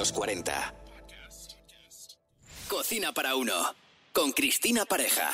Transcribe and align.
los 0.00 0.12
40. 0.12 0.74
Cocina 2.70 3.12
para 3.12 3.36
uno, 3.36 3.52
con 4.14 4.32
Cristina 4.32 4.86
Pareja. 4.86 5.30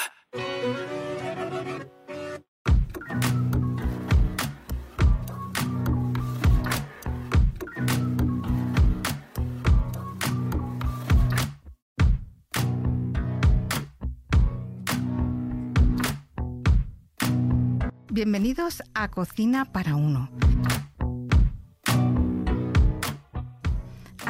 Bienvenidos 18.11 18.83
a 18.95 19.13
Cocina 19.13 19.71
para 19.73 19.95
Uno. 19.95 20.29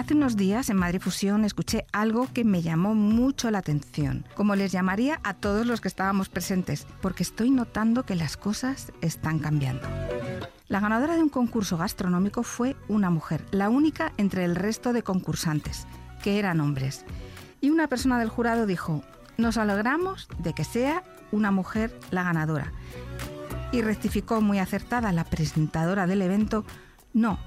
Hace 0.07 0.15
unos 0.15 0.37
días 0.37 0.71
en 0.71 0.77
Madrid 0.77 1.01
Fusión 1.01 1.45
escuché 1.45 1.85
algo 1.93 2.29
que 2.33 2.45
me 2.45 2.63
llamó 2.63 2.95
mucho 2.95 3.51
la 3.51 3.59
atención, 3.59 4.25
como 4.37 4.55
les 4.55 4.71
llamaría 4.71 5.19
a 5.25 5.35
todos 5.35 5.67
los 5.67 5.81
que 5.81 5.89
estábamos 5.89 6.29
presentes, 6.29 6.87
porque 7.03 7.25
estoy 7.25 7.51
notando 7.51 8.05
que 8.05 8.15
las 8.15 8.37
cosas 8.37 8.93
están 9.01 9.41
cambiando. 9.41 9.89
La 10.69 10.79
ganadora 10.79 11.17
de 11.17 11.25
un 11.25 11.29
concurso 11.29 11.77
gastronómico 11.77 12.45
fue 12.45 12.77
una 12.87 13.11
mujer, 13.11 13.45
la 13.51 13.69
única 13.69 14.13
entre 14.17 14.45
el 14.45 14.55
resto 14.55 14.93
de 14.93 15.03
concursantes, 15.03 15.89
que 16.23 16.39
eran 16.39 16.61
hombres. 16.61 17.05
Y 17.61 17.71
una 17.71 17.89
persona 17.89 18.21
del 18.21 18.29
jurado 18.29 18.67
dijo, 18.67 19.03
nos 19.39 19.57
alegramos 19.57 20.29
de 20.39 20.53
que 20.53 20.63
sea 20.63 21.03
una 21.33 21.51
mujer 21.51 21.99
la 22.13 22.23
ganadora 22.23 22.73
y 23.73 23.83
rectificó 23.83 24.41
muy 24.41 24.61
acertada 24.61 25.11
la 25.11 25.25
presentadora 25.25 26.07
del 26.07 26.23
evento, 26.23 26.65
no, 27.13 27.41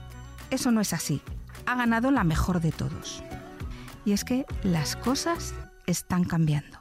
eso 0.49 0.71
no 0.71 0.81
es 0.81 0.91
así, 0.91 1.21
ha 1.69 1.75
ganado 1.75 2.09
la 2.09 2.23
mejor 2.23 2.61
de 2.61 2.71
todos. 2.71 3.23
Y 4.03 4.13
es 4.13 4.23
que 4.23 4.45
las 4.63 4.95
cosas 4.95 5.53
están 5.85 6.23
cambiando. 6.23 6.77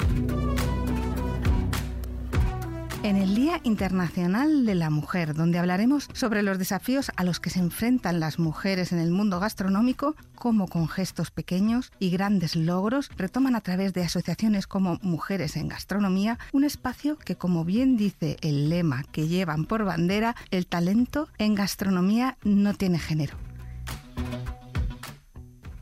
En 3.03 3.17
el 3.17 3.35
Día 3.35 3.61
Internacional 3.63 4.67
de 4.67 4.75
la 4.75 4.91
Mujer, 4.91 5.35
donde 5.35 5.59
hablaremos 5.59 6.09
sobre 6.15 6.43
los 6.43 6.59
desafíos 6.59 7.13
a 7.17 7.23
los 7.23 7.39
que 7.39 7.51
se 7.51 7.61
enfrentan 7.61 8.19
las 8.19 8.39
mujeres 8.39 8.93
en 8.93 8.99
el 8.99 9.11
mundo 9.11 9.39
gastronómico, 9.39 10.17
cómo 10.35 10.67
con 10.67 10.89
gestos 10.89 11.31
pequeños 11.31 11.93
y 12.01 12.11
grandes 12.11 12.57
logros 12.57 13.11
retoman 13.17 13.55
a 13.55 13.61
través 13.61 13.93
de 13.93 14.03
asociaciones 14.03 14.67
como 14.67 14.99
Mujeres 15.03 15.57
en 15.57 15.69
Gastronomía 15.69 16.39
un 16.53 16.65
espacio 16.65 17.17
que, 17.19 17.37
como 17.37 17.65
bien 17.65 17.97
dice 17.97 18.37
el 18.41 18.69
lema 18.69 19.05
que 19.05 19.29
llevan 19.29 19.65
por 19.65 19.85
bandera, 19.85 20.35
el 20.51 20.67
talento 20.67 21.29
en 21.39 21.55
gastronomía 21.55 22.37
no 22.43 22.75
tiene 22.75 22.99
género. 22.99 23.48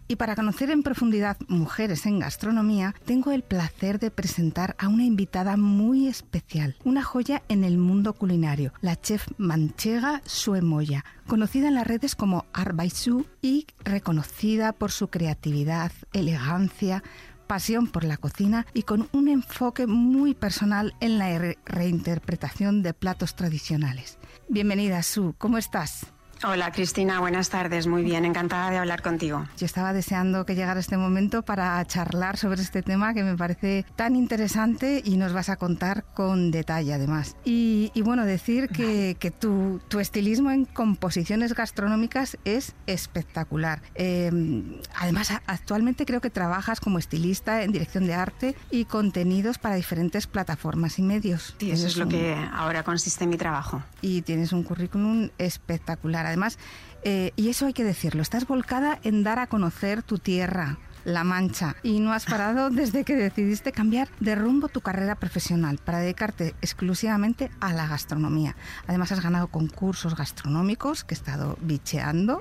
Y 0.09 0.17
para 0.17 0.37
conocer 0.37 0.71
en 0.71 0.83
profundidad 0.83 1.37
mujeres 1.49 2.07
en 2.07 2.21
gastronomía, 2.21 2.95
tengo 3.05 3.33
el 3.33 3.43
placer 3.43 3.99
de 3.99 4.11
presentar 4.11 4.77
a 4.79 4.89
una 4.89 5.05
invitada 5.05 5.57
muy 5.57 6.07
especial, 6.07 6.77
una 6.85 7.03
joya 7.03 7.43
en 7.49 7.65
el 7.65 7.77
mundo 7.77 8.13
culinario, 8.13 8.73
la 8.81 9.01
chef 9.01 9.27
manchega 9.37 10.23
Sue 10.25 10.63
Moya, 10.63 11.05
conocida 11.27 11.69
en 11.69 11.75
las 11.75 11.87
redes 11.87 12.15
como 12.15 12.47
Sue 12.93 13.25
y 13.43 13.67
reconocida 13.85 14.73
por 14.73 14.93
su 14.93 15.09
creatividad, 15.09 15.91
elegancia, 16.13 17.03
pasión 17.49 17.87
por 17.87 18.05
la 18.05 18.17
cocina 18.17 18.67
y 18.75 18.83
con 18.83 19.09
un 19.13 19.29
enfoque 19.29 19.87
muy 19.87 20.35
personal 20.35 20.95
en 21.01 21.19
la 21.19 21.57
reinterpretación 21.65 22.83
de 22.83 22.95
platos 22.95 23.35
tradicionales. 23.35 24.19
Bienvenida, 24.49 25.03
Sue, 25.03 25.35
¿cómo 25.39 25.59
estás? 25.59 26.07
Hola 26.45 26.71
Cristina, 26.71 27.19
buenas 27.19 27.49
tardes, 27.49 27.87
muy 27.87 28.03
bien, 28.03 28.27
encantada 28.27 28.71
de 28.71 28.77
hablar 28.77 29.01
contigo. 29.01 29.47
Yo 29.57 29.65
estaba 29.65 29.95
deseando 29.95 30.45
que 30.45 30.55
llegara 30.55 30.79
este 30.79 30.99
momento 30.99 31.43
para 31.43 31.83
charlar 31.87 32.37
sobre 32.37 32.61
este 32.61 32.83
tema 32.83 33.15
que 33.15 33.25
me 33.25 33.39
parece 33.39 33.87
tan 33.97 34.17
interesante 34.17 35.01
y 35.03 35.17
nos 35.17 35.33
vas 35.33 35.49
a 35.49 35.57
contar 35.57 36.05
con 36.13 36.51
detalle 36.51 36.93
además. 36.93 37.37
Y, 37.45 37.91
bueno, 38.03 38.27
decir 38.27 38.69
que, 38.69 39.17
tu, 39.41 39.81
estilismo 39.99 40.51
en 40.51 40.67
composiciones 40.67 41.55
gastronómicas 41.55 42.37
es 42.45 42.75
espectacular. 42.87 43.81
Em, 43.95 44.79
además, 44.95 45.33
actualmente 45.47 46.05
creo 46.05 46.21
que 46.21 46.29
trabajas 46.29 46.81
como 46.81 46.99
estilista 46.99 47.63
en 47.63 47.73
dirección 47.73 48.07
de 48.07 48.13
arte 48.13 48.55
y 48.71 48.85
contenidos 48.85 49.57
para 49.57 49.75
diferentes 49.77 50.27
plataformas 50.27 50.99
y 50.99 51.03
medios. 51.03 51.57
Sí, 51.59 51.71
eso 51.71 51.87
es 51.87 51.97
lo 51.97 52.07
que 52.09 52.37
ahora 52.53 52.83
consiste 52.83 53.25
en 53.25 53.31
mi 53.31 53.39
trabajo. 53.39 53.83
Y 54.03 54.21
tienes 54.21 54.53
un 54.53 54.65
currículum 54.65 55.31
espectacular 55.39 56.27
Además, 56.37 56.59
eh, 57.03 57.33
y 57.37 57.49
eso 57.49 57.65
hay 57.65 57.73
que 57.73 57.83
decirlo, 57.83 58.21
estás 58.21 58.47
volcada 58.47 58.99
en 59.05 59.23
dar 59.23 59.39
a 59.39 59.47
conocer 59.47 60.03
tu 60.03 60.19
tierra, 60.19 60.77
la 61.07 61.25
Mancha 61.25 61.77
y 61.83 61.99
no 62.01 62.13
has 62.13 62.27
parado 62.27 62.69
desde 62.71 63.05
que 63.05 63.17
decidiste 63.17 63.73
cambiar 63.73 64.11
de 64.21 64.35
rumbo 64.35 64.69
tu 64.69 64.83
carrera 64.83 65.15
profesional 65.15 65.79
para 65.83 66.01
dedicarte 66.01 66.55
exclusivamente 66.61 67.51
a 67.59 67.73
la 67.73 67.87
gastronomía. 67.87 68.55
Además 68.87 69.13
has 69.13 69.23
ganado 69.23 69.47
concursos 69.47 70.15
gastronómicos 70.15 71.05
que 71.05 71.15
he 71.15 71.17
estado 71.17 71.57
bicheando 71.63 72.39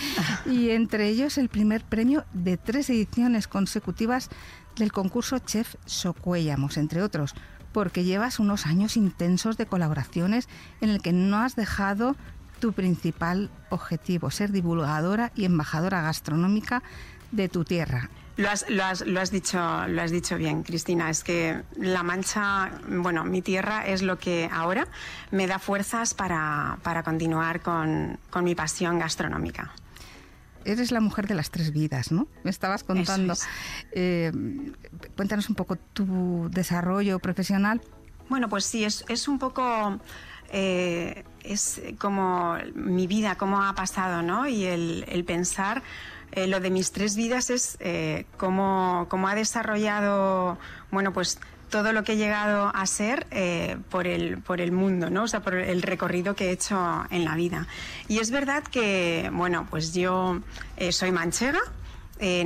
y 0.44 0.68
entre 0.70 1.08
ellos 1.08 1.38
el 1.38 1.48
primer 1.48 1.84
premio 1.84 2.26
de 2.34 2.58
tres 2.58 2.90
ediciones 2.90 3.48
consecutivas 3.48 4.28
del 4.76 4.92
concurso 4.92 5.38
Chef 5.38 5.76
Socuellamos, 5.86 6.76
entre 6.76 7.02
otros 7.02 7.34
porque 7.72 8.04
llevas 8.04 8.38
unos 8.38 8.66
años 8.66 8.96
intensos 8.96 9.56
de 9.56 9.66
colaboraciones 9.66 10.48
en 10.80 10.88
el 10.90 11.00
que 11.00 11.12
no 11.12 11.38
has 11.38 11.54
dejado 11.54 12.16
tu 12.58 12.72
principal 12.72 13.50
objetivo, 13.70 14.30
ser 14.30 14.52
divulgadora 14.52 15.32
y 15.34 15.44
embajadora 15.44 16.02
gastronómica 16.02 16.82
de 17.32 17.48
tu 17.48 17.64
tierra. 17.64 18.10
Lo 18.38 18.48
has, 18.48 18.70
lo, 18.70 18.84
has, 18.84 19.04
lo 19.04 19.20
has, 19.20 19.32
dicho, 19.32 19.58
lo 19.58 20.00
has 20.00 20.12
dicho 20.12 20.36
bien, 20.36 20.62
Cristina. 20.62 21.10
Es 21.10 21.24
que 21.24 21.60
La 21.76 22.04
Mancha, 22.04 22.70
bueno, 22.88 23.24
mi 23.24 23.42
tierra 23.42 23.84
es 23.84 24.02
lo 24.02 24.16
que 24.16 24.48
ahora 24.52 24.86
me 25.32 25.48
da 25.48 25.58
fuerzas 25.58 26.14
para, 26.14 26.78
para 26.84 27.02
continuar 27.02 27.60
con, 27.60 28.16
con, 28.30 28.44
mi 28.44 28.54
pasión 28.54 29.00
gastronómica. 29.00 29.72
Eres 30.64 30.92
la 30.92 31.00
mujer 31.00 31.26
de 31.26 31.34
las 31.34 31.50
tres 31.50 31.72
vidas, 31.72 32.12
¿no? 32.12 32.28
Me 32.44 32.50
estabas 32.50 32.84
contando. 32.84 33.34
Eh, 33.90 34.30
cuéntanos 35.16 35.48
un 35.48 35.56
poco 35.56 35.74
tu 35.74 36.48
desarrollo 36.52 37.18
profesional. 37.18 37.80
Bueno, 38.28 38.48
pues 38.48 38.64
sí, 38.66 38.84
es, 38.84 39.04
es 39.08 39.26
un 39.26 39.40
poco 39.40 39.98
eh, 40.50 41.24
es 41.48 41.80
como 41.98 42.56
mi 42.74 43.06
vida, 43.06 43.36
cómo 43.36 43.62
ha 43.62 43.74
pasado, 43.74 44.22
¿no? 44.22 44.46
Y 44.46 44.64
el, 44.64 45.24
pensar, 45.26 45.82
eh, 46.32 46.46
lo 46.46 46.60
de 46.60 46.70
mis 46.70 46.92
tres 46.92 47.16
vidas 47.16 47.50
es 47.50 47.76
eh, 47.80 48.26
cómo, 48.36 49.08
ha 49.10 49.34
desarrollado, 49.34 50.58
bueno, 50.90 51.12
pues 51.12 51.40
todo 51.70 51.92
lo 51.92 52.02
que 52.02 52.12
he 52.12 52.16
llegado 52.16 52.70
a 52.74 52.86
ser 52.86 53.26
por, 53.90 54.06
el, 54.06 54.38
por 54.38 54.62
el 54.62 54.72
mundo, 54.72 55.10
¿no? 55.10 55.24
O 55.24 55.28
sea, 55.28 55.40
por 55.40 55.54
el 55.54 55.82
recorrido 55.82 56.34
que 56.34 56.46
he 56.46 56.50
hecho 56.52 57.04
en 57.10 57.26
la 57.26 57.34
vida. 57.34 57.66
Y 58.08 58.20
es 58.20 58.30
verdad 58.30 58.62
que, 58.62 59.28
bueno, 59.34 59.66
pues 59.68 59.92
yo 59.92 60.40
soy 60.90 61.12
manchega, 61.12 61.60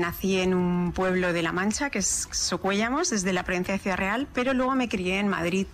nací 0.01 0.41
en 0.41 0.55
un 0.55 0.91
pueblo 0.91 1.33
de 1.33 1.43
La 1.43 1.53
Mancha, 1.53 1.89
que 1.91 2.01
es 2.01 2.29
Socuéllamos, 2.33 3.11
desde 3.11 3.33
la 3.33 3.45
provincia 3.45 3.75
de 3.75 3.79
Ciudad 3.79 3.97
Real, 3.97 4.27
pero 4.35 4.55
luego 4.55 4.75
me 4.75 4.89
crié 4.89 5.21
en 5.21 5.29
Madrid 5.29 5.69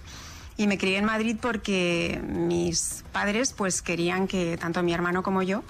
y 0.59 0.67
me 0.67 0.77
crié 0.77 0.99
en 0.99 1.07
Madrid 1.07 1.37
porque 1.41 2.21
mis 2.23 3.05
padres 3.13 3.55
pues 3.57 3.81
querían 3.81 4.27
que 4.27 4.59
tanto 4.59 4.83
mi 4.83 4.93
hermano 4.93 5.23
como 5.23 5.43
yo 5.43 5.63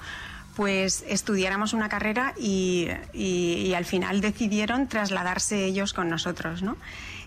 pues 0.56 1.04
estudiáramos 1.06 1.72
una 1.72 1.88
carrera 1.88 2.34
y, 2.37 2.88
al 3.77 3.84
final 3.84 4.21
decidieron 4.21 4.88
trasladarse 4.88 5.65
ellos 5.65 5.93
con 5.93 6.09
nosotros, 6.09 6.62
¿no? 6.62 6.77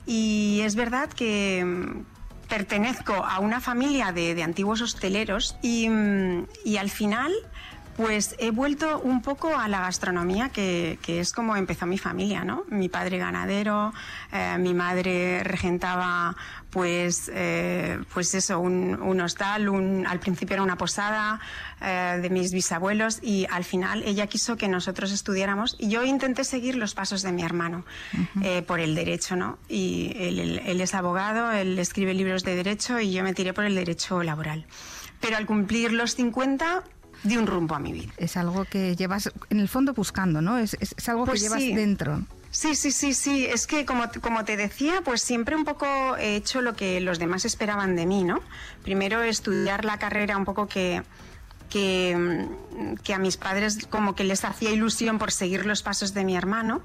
Y 0.05 0.59
es 0.66 0.75
verdad 0.75 1.07
que 1.07 1.63
mm, 1.63 2.50
pertenezco 2.50 3.13
a 3.13 3.39
una 3.39 3.61
familia 3.61 4.11
de, 4.11 4.44
antiguos 4.44 4.81
hosteleros 4.81 5.55
y, 5.61 5.88
mm, 5.88 6.47
y 6.66 6.75
al 6.75 6.89
final 6.89 7.31
pues 7.96 8.35
he 8.40 8.52
vuelto 8.52 9.00
un 9.00 9.22
poco 9.22 9.56
a 9.56 9.68
la 9.68 9.81
gastronomía, 9.81 10.50
que, 10.50 10.98
es 11.07 11.33
como 11.33 11.56
empezó 11.56 11.86
mi 11.86 11.98
familia, 11.98 12.44
¿no? 12.44 12.63
Mi 12.69 12.89
padre 12.89 13.18
ganadero, 13.18 13.94
eh, 14.31 14.57
mi 14.60 14.74
madre 14.74 15.44
regentaba, 15.44 16.36
pues, 16.69 17.30
eh, 17.33 18.00
pues 18.13 18.33
eso, 18.33 18.60
un, 18.60 19.19
hostal, 19.21 19.69
un, 19.69 20.07
al 20.07 20.19
principio 20.19 20.56
era 20.56 20.63
una 20.63 20.77
posada 20.77 21.39
eh, 21.81 22.19
de 22.21 22.30
mis 22.30 22.54
bisabuelos 22.54 23.19
y 23.21 23.45
al 23.50 23.63
final 23.63 24.04
ella 24.04 24.27
quiso 24.27 24.57
que 24.57 24.68
nosotros 24.68 25.12
estudiáramos 25.12 25.75
y 25.77 25.89
yo 25.89 26.04
intenté 26.04 26.44
seguir 26.44 26.75
los 26.75 26.94
pasos 26.94 27.21
de 27.21 27.31
mi 27.31 27.44
hermano 27.44 27.86
por 28.65 28.80
el 28.80 28.95
derecho, 28.95 29.36
¿no? 29.36 29.57
Y 29.68 30.13
él, 30.18 30.62
él 30.65 30.81
es 30.81 30.95
abogado, 30.95 31.51
él 31.51 31.77
escribe 31.77 32.13
libros 32.13 32.44
de 32.44 32.56
derecho 32.56 33.00
y 33.00 33.12
yo 33.12 33.24
me 33.24 33.33
tiré 33.33 33.54
por 33.54 33.65
el 33.65 33.75
derecho 33.75 34.24
laboral. 34.24 34.65
Pero 35.19 35.38
al 35.38 35.45
cumplir 35.45 35.92
los 35.94 36.15
50 36.15 36.83
de 37.23 37.38
un 37.38 37.47
rumbo 37.47 37.75
a 37.75 37.79
mi 37.79 37.91
vida. 37.91 38.12
Es 38.18 38.38
algo 38.38 38.65
que 38.65 38.95
llevas 38.95 39.31
en 39.50 39.59
el 39.59 39.68
fondo 39.68 39.94
buscando, 39.94 40.41
¿no? 40.41 40.57
Es, 40.57 40.75
es, 40.79 41.09
algo 41.09 41.25
que 41.25 41.31
pues 41.31 41.41
llevas 41.41 41.59
dentro. 41.59 42.23
Sí, 42.50 42.75
sí, 42.75 42.91
sí, 42.91 43.13
sí. 43.13 43.45
Es 43.45 43.68
que 43.68 43.85
como, 43.85 44.06
como 44.21 44.44
te 44.44 44.57
decía, 44.57 45.01
pues 45.03 45.21
siempre 45.21 45.56
un 45.56 45.63
poco 45.63 46.18
he 46.18 46.35
hecho 46.35 46.62
lo 46.62 46.75
que 46.75 47.00
los 47.00 47.18
demás 47.19 47.45
esperaban 47.45 47.95
de 47.95 48.06
mí, 48.06 48.23
¿no? 48.23 48.41
Primero 48.83 49.21
estudiar 49.21 49.85
la 49.85 49.97
carrera 50.00 50.38
un 50.38 50.45
poco 50.45 50.68
que 50.68 51.03
que, 51.71 52.15
mm, 52.15 52.95
que 52.97 53.15
a 53.15 53.18
mis 53.18 53.38
padres 53.38 53.88
como 53.89 54.13
que 54.13 54.23
les 54.23 54.45
hacía 54.45 54.69
ilusión 54.69 55.18
por 55.18 55.31
seguir 55.31 55.65
los 55.65 55.81
pasos 55.81 56.13
de 56.13 56.23
mi 56.23 56.35
hermano. 56.38 56.83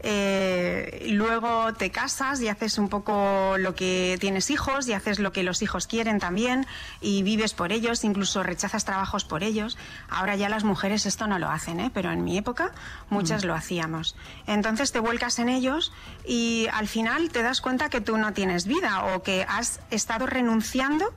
Eh, 0.00 1.06
luego 1.10 1.72
te 1.74 1.90
casas 1.90 2.40
y 2.40 2.48
haces 2.48 2.78
un 2.78 2.88
poco 2.88 3.56
lo 3.58 3.74
que 3.74 4.18
tienes 4.20 4.50
hijos 4.50 4.86
y 4.88 4.92
haces 4.92 5.18
lo 5.18 5.32
que 5.32 5.42
los 5.42 5.62
hijos 5.62 5.86
quieren 5.86 6.20
también 6.20 6.66
y 7.00 7.22
vives 7.22 7.54
por 7.54 7.72
ellos, 7.72 8.04
incluso 8.04 8.42
rechazas 8.42 8.84
trabajos 8.84 9.24
por 9.24 9.42
ellos. 9.42 9.78
Ahora 10.08 10.36
ya 10.36 10.48
las 10.48 10.64
mujeres 10.64 11.06
esto 11.06 11.26
no 11.26 11.38
lo 11.38 11.48
hacen, 11.48 11.80
¿eh? 11.80 11.90
pero 11.92 12.12
en 12.12 12.24
mi 12.24 12.36
época 12.36 12.72
muchas 13.08 13.44
lo 13.44 13.54
hacíamos. 13.54 14.16
Entonces 14.46 14.92
te 14.92 15.00
vuelcas 15.00 15.38
en 15.38 15.48
ellos 15.48 15.92
y 16.26 16.68
al 16.72 16.88
final 16.88 17.30
te 17.30 17.42
das 17.42 17.60
cuenta 17.60 17.88
que 17.88 18.00
tú 18.00 18.18
no 18.18 18.32
tienes 18.32 18.66
vida 18.66 19.04
o 19.14 19.22
que 19.22 19.46
has 19.48 19.80
estado 19.90 20.26
renunciando 20.26 21.12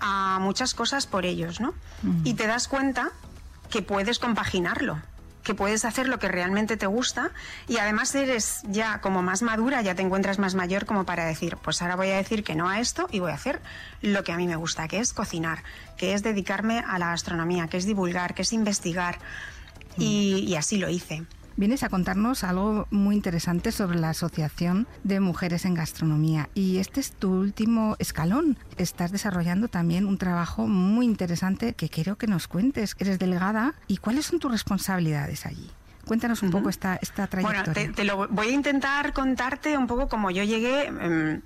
a 0.00 0.38
muchas 0.40 0.74
cosas 0.74 1.06
por 1.06 1.26
ellos, 1.26 1.60
¿no? 1.60 1.74
Y 2.24 2.34
te 2.34 2.46
das 2.46 2.68
cuenta 2.68 3.10
que 3.70 3.82
puedes 3.82 4.18
compaginarlo 4.18 5.00
que 5.44 5.54
puedes 5.54 5.84
hacer 5.84 6.08
lo 6.08 6.18
que 6.18 6.26
realmente 6.26 6.76
te 6.76 6.86
gusta 6.86 7.30
y 7.68 7.76
además 7.76 8.14
eres 8.14 8.62
ya 8.64 9.00
como 9.00 9.22
más 9.22 9.42
madura, 9.42 9.82
ya 9.82 9.94
te 9.94 10.02
encuentras 10.02 10.38
más 10.38 10.54
mayor 10.54 10.86
como 10.86 11.04
para 11.04 11.26
decir, 11.26 11.58
pues 11.58 11.82
ahora 11.82 11.96
voy 11.96 12.10
a 12.10 12.16
decir 12.16 12.42
que 12.42 12.56
no 12.56 12.68
a 12.68 12.80
esto 12.80 13.08
y 13.12 13.20
voy 13.20 13.30
a 13.30 13.34
hacer 13.34 13.60
lo 14.00 14.24
que 14.24 14.32
a 14.32 14.36
mí 14.36 14.48
me 14.48 14.56
gusta, 14.56 14.88
que 14.88 14.98
es 14.98 15.12
cocinar, 15.12 15.62
que 15.96 16.14
es 16.14 16.22
dedicarme 16.22 16.78
a 16.78 16.98
la 16.98 17.08
gastronomía, 17.08 17.68
que 17.68 17.76
es 17.76 17.84
divulgar, 17.84 18.34
que 18.34 18.42
es 18.42 18.52
investigar. 18.52 19.18
Y, 19.96 20.44
y 20.48 20.56
así 20.56 20.78
lo 20.78 20.88
hice. 20.88 21.22
Vienes 21.56 21.84
a 21.84 21.88
contarnos 21.88 22.42
algo 22.42 22.88
muy 22.90 23.14
interesante 23.14 23.70
sobre 23.70 24.00
la 24.00 24.10
Asociación 24.10 24.88
de 25.04 25.20
Mujeres 25.20 25.64
en 25.64 25.74
Gastronomía 25.74 26.48
y 26.52 26.78
este 26.78 26.98
es 26.98 27.12
tu 27.12 27.30
último 27.30 27.94
escalón. 28.00 28.58
Estás 28.76 29.12
desarrollando 29.12 29.68
también 29.68 30.06
un 30.06 30.18
trabajo 30.18 30.66
muy 30.66 31.06
interesante 31.06 31.74
que 31.74 31.88
quiero 31.88 32.16
que 32.16 32.26
nos 32.26 32.48
cuentes. 32.48 32.96
Eres 32.98 33.20
delegada 33.20 33.74
y 33.86 33.98
cuáles 33.98 34.26
son 34.26 34.40
tus 34.40 34.50
responsabilidades 34.50 35.46
allí. 35.46 35.70
Cuéntanos 36.04 36.42
un 36.42 36.50
poco 36.50 36.68
esta, 36.68 36.98
esta 37.00 37.28
trayectoria. 37.28 37.72
Bueno, 37.72 37.94
te, 37.94 38.04
lo 38.04 38.28
voy 38.28 38.48
a 38.48 38.52
intentar 38.52 39.12
contarte 39.12 39.78
un 39.78 39.86
poco 39.86 40.08
como 40.08 40.32
yo 40.32 40.42
llegué. 40.42 40.86
Em, 40.86 41.40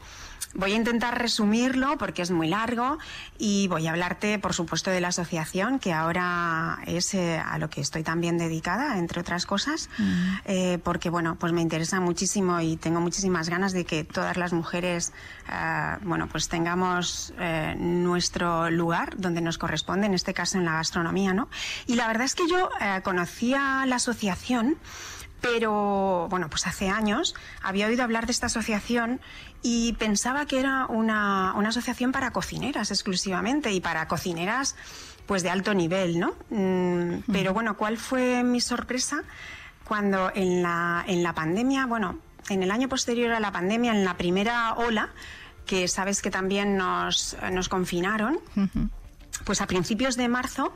Voy 0.59 0.73
a 0.73 0.75
intentar 0.75 1.17
resumirlo 1.17 1.97
porque 1.99 2.21
es 2.21 2.33
muy 2.33 2.49
largo 2.49 2.99
y 3.39 3.69
voy 3.69 3.87
a 3.87 3.91
hablarte, 3.91 4.41
por 4.41 4.55
supuesto, 4.55 4.91
de 4.91 5.01
la 5.01 5.09
asociación, 5.09 5.79
que 5.79 5.93
ahora 5.93 6.81
es 6.85 7.15
eh, 7.15 7.39
a 7.39 7.59
lo 7.59 7.71
que 7.71 7.81
estoy 7.81 8.03
también 8.03 8.39
dedicada, 8.39 8.99
entre 8.99 9.21
otras 9.21 9.47
cosas, 9.47 9.89
mm. 9.99 10.35
eh, 10.47 10.79
porque, 10.83 11.11
bueno, 11.11 11.37
pues 11.39 11.53
me 11.53 11.61
interesa 11.61 12.01
muchísimo 12.01 12.61
y 12.61 12.77
tengo 12.77 13.01
muchísimas 13.01 13.49
ganas 13.49 13.73
de 13.73 13.85
que 13.85 14.03
todas 14.03 14.37
las 14.37 14.53
mujeres, 14.53 15.13
eh, 15.49 15.97
bueno, 16.03 16.27
pues 16.27 16.49
tengamos 16.49 17.33
nuestro 17.79 18.69
lugar 18.69 19.17
donde 19.17 19.41
nos 19.41 19.59
corresponde, 19.59 20.07
en 20.07 20.15
este 20.15 20.35
caso 20.35 20.59
en 20.59 20.65
la 20.65 20.73
gastronomía, 20.73 21.35
¿no? 21.35 21.49
Y 21.87 21.95
la 21.95 22.09
verdad 22.09 22.25
es 22.25 22.35
que 22.35 22.49
yo 22.49 22.69
conocía 23.05 23.85
la 23.87 23.97
asociación 23.97 24.77
pero 25.41 26.27
bueno, 26.31 26.49
pues 26.51 26.67
hace 26.67 26.89
años 26.89 27.35
había 27.63 27.87
oído 27.87 28.03
hablar 28.03 28.27
de 28.27 28.33
esta 28.33 28.47
asociación 28.47 29.21
y 29.63 29.93
pensaba 29.95 30.47
que 30.47 30.61
era 30.61 30.87
una, 30.87 31.53
asociación 31.53 32.13
para 32.13 32.31
cocineras 32.33 32.91
exclusivamente 32.91 33.73
y 33.73 33.81
para 33.81 34.09
cocineras 34.09 34.77
pues 35.27 35.43
de 35.43 35.51
alto 35.51 35.75
nivel, 35.75 36.19
¿no? 36.19 36.35
Mm, 36.51 37.21
pero 37.31 37.53
bueno, 37.53 37.77
¿cuál 37.77 37.99
fue 37.99 38.43
mi 38.43 38.61
sorpresa 38.61 39.25
cuando 39.85 40.33
en 40.35 40.63
la, 40.63 41.05
en 41.07 41.23
la 41.23 41.35
pandemia, 41.35 41.87
bueno, 41.87 42.19
en 42.49 42.63
el 42.63 42.71
año 42.71 42.89
posterior 42.89 43.33
a 43.33 43.41
la 43.41 43.53
pandemia, 43.53 43.93
en 43.93 44.05
la 44.05 44.17
primera 44.17 44.75
ola, 44.75 45.11
que 45.67 45.87
sabes 45.87 46.23
que 46.23 46.31
también 46.31 46.77
nos, 46.77 47.37
nos 47.53 47.69
confinaron, 47.69 48.41
pues 49.45 49.61
a 49.61 49.67
principios 49.67 50.17
de 50.17 50.29
marzo 50.29 50.73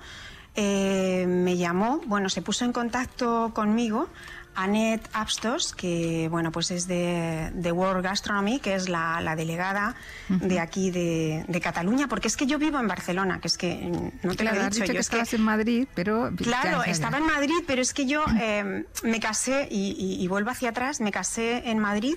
eh, 0.55 1.25
me 1.27 1.57
llamó, 1.57 2.03
bueno, 2.07 2.29
se 2.29 2.43
puso 2.43 2.65
en 2.67 2.73
contacto 2.73 3.53
conmigo 3.55 4.09
Annette 4.55 5.09
Abstos, 5.13 5.73
que 5.75 6.29
bueno, 6.31 6.53
pues 6.53 6.71
es 6.71 6.87
de, 6.87 7.73
World 7.73 8.05
Gastronomy, 8.05 8.61
que 8.61 8.75
es 8.75 8.89
la, 8.89 9.35
delegada 9.37 9.95
de 10.29 10.61
aquí 10.61 10.91
de, 10.91 11.61
Cataluña, 11.63 12.09
porque 12.09 12.29
es 12.29 12.37
que 12.37 12.47
yo 12.47 12.59
vivo 12.59 12.81
en 12.81 12.89
Barcelona, 12.89 13.41
que 13.41 13.49
es 13.49 13.57
que 13.57 14.11
no 14.23 14.35
te 14.35 14.45
lo 14.45 14.51
he 14.51 14.69
dicho. 14.69 14.85
yo 14.85 14.93
que 14.93 14.99
estabas 14.99 15.33
en 15.33 15.43
Madrid, 15.43 15.87
pero... 15.95 16.31
Claro, 16.37 16.83
estaba 16.83 17.19
en 17.19 17.27
Madrid, 17.27 17.55
pero 17.67 17.81
es 17.81 17.95
que 17.95 18.07
yo 18.07 18.25
em, 18.41 18.85
me 19.05 19.21
casé, 19.21 19.69
y, 19.71 20.27
vuelvo 20.29 20.51
hacia 20.51 20.71
atrás, 20.71 21.01
me 21.01 21.13
casé 21.13 21.71
en 21.71 21.79
Madrid 21.79 22.17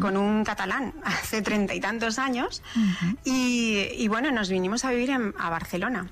con 0.00 0.16
un 0.16 0.44
catalán 0.44 0.94
hace 1.04 1.42
treinta 1.42 1.74
y 1.74 1.80
tantos 1.80 2.18
años, 2.18 2.62
y, 3.24 4.06
bueno, 4.08 4.30
nos 4.30 4.50
vinimos 4.50 4.84
a 4.84 4.90
vivir 4.90 5.12
a 5.12 5.50
Barcelona. 5.50 6.08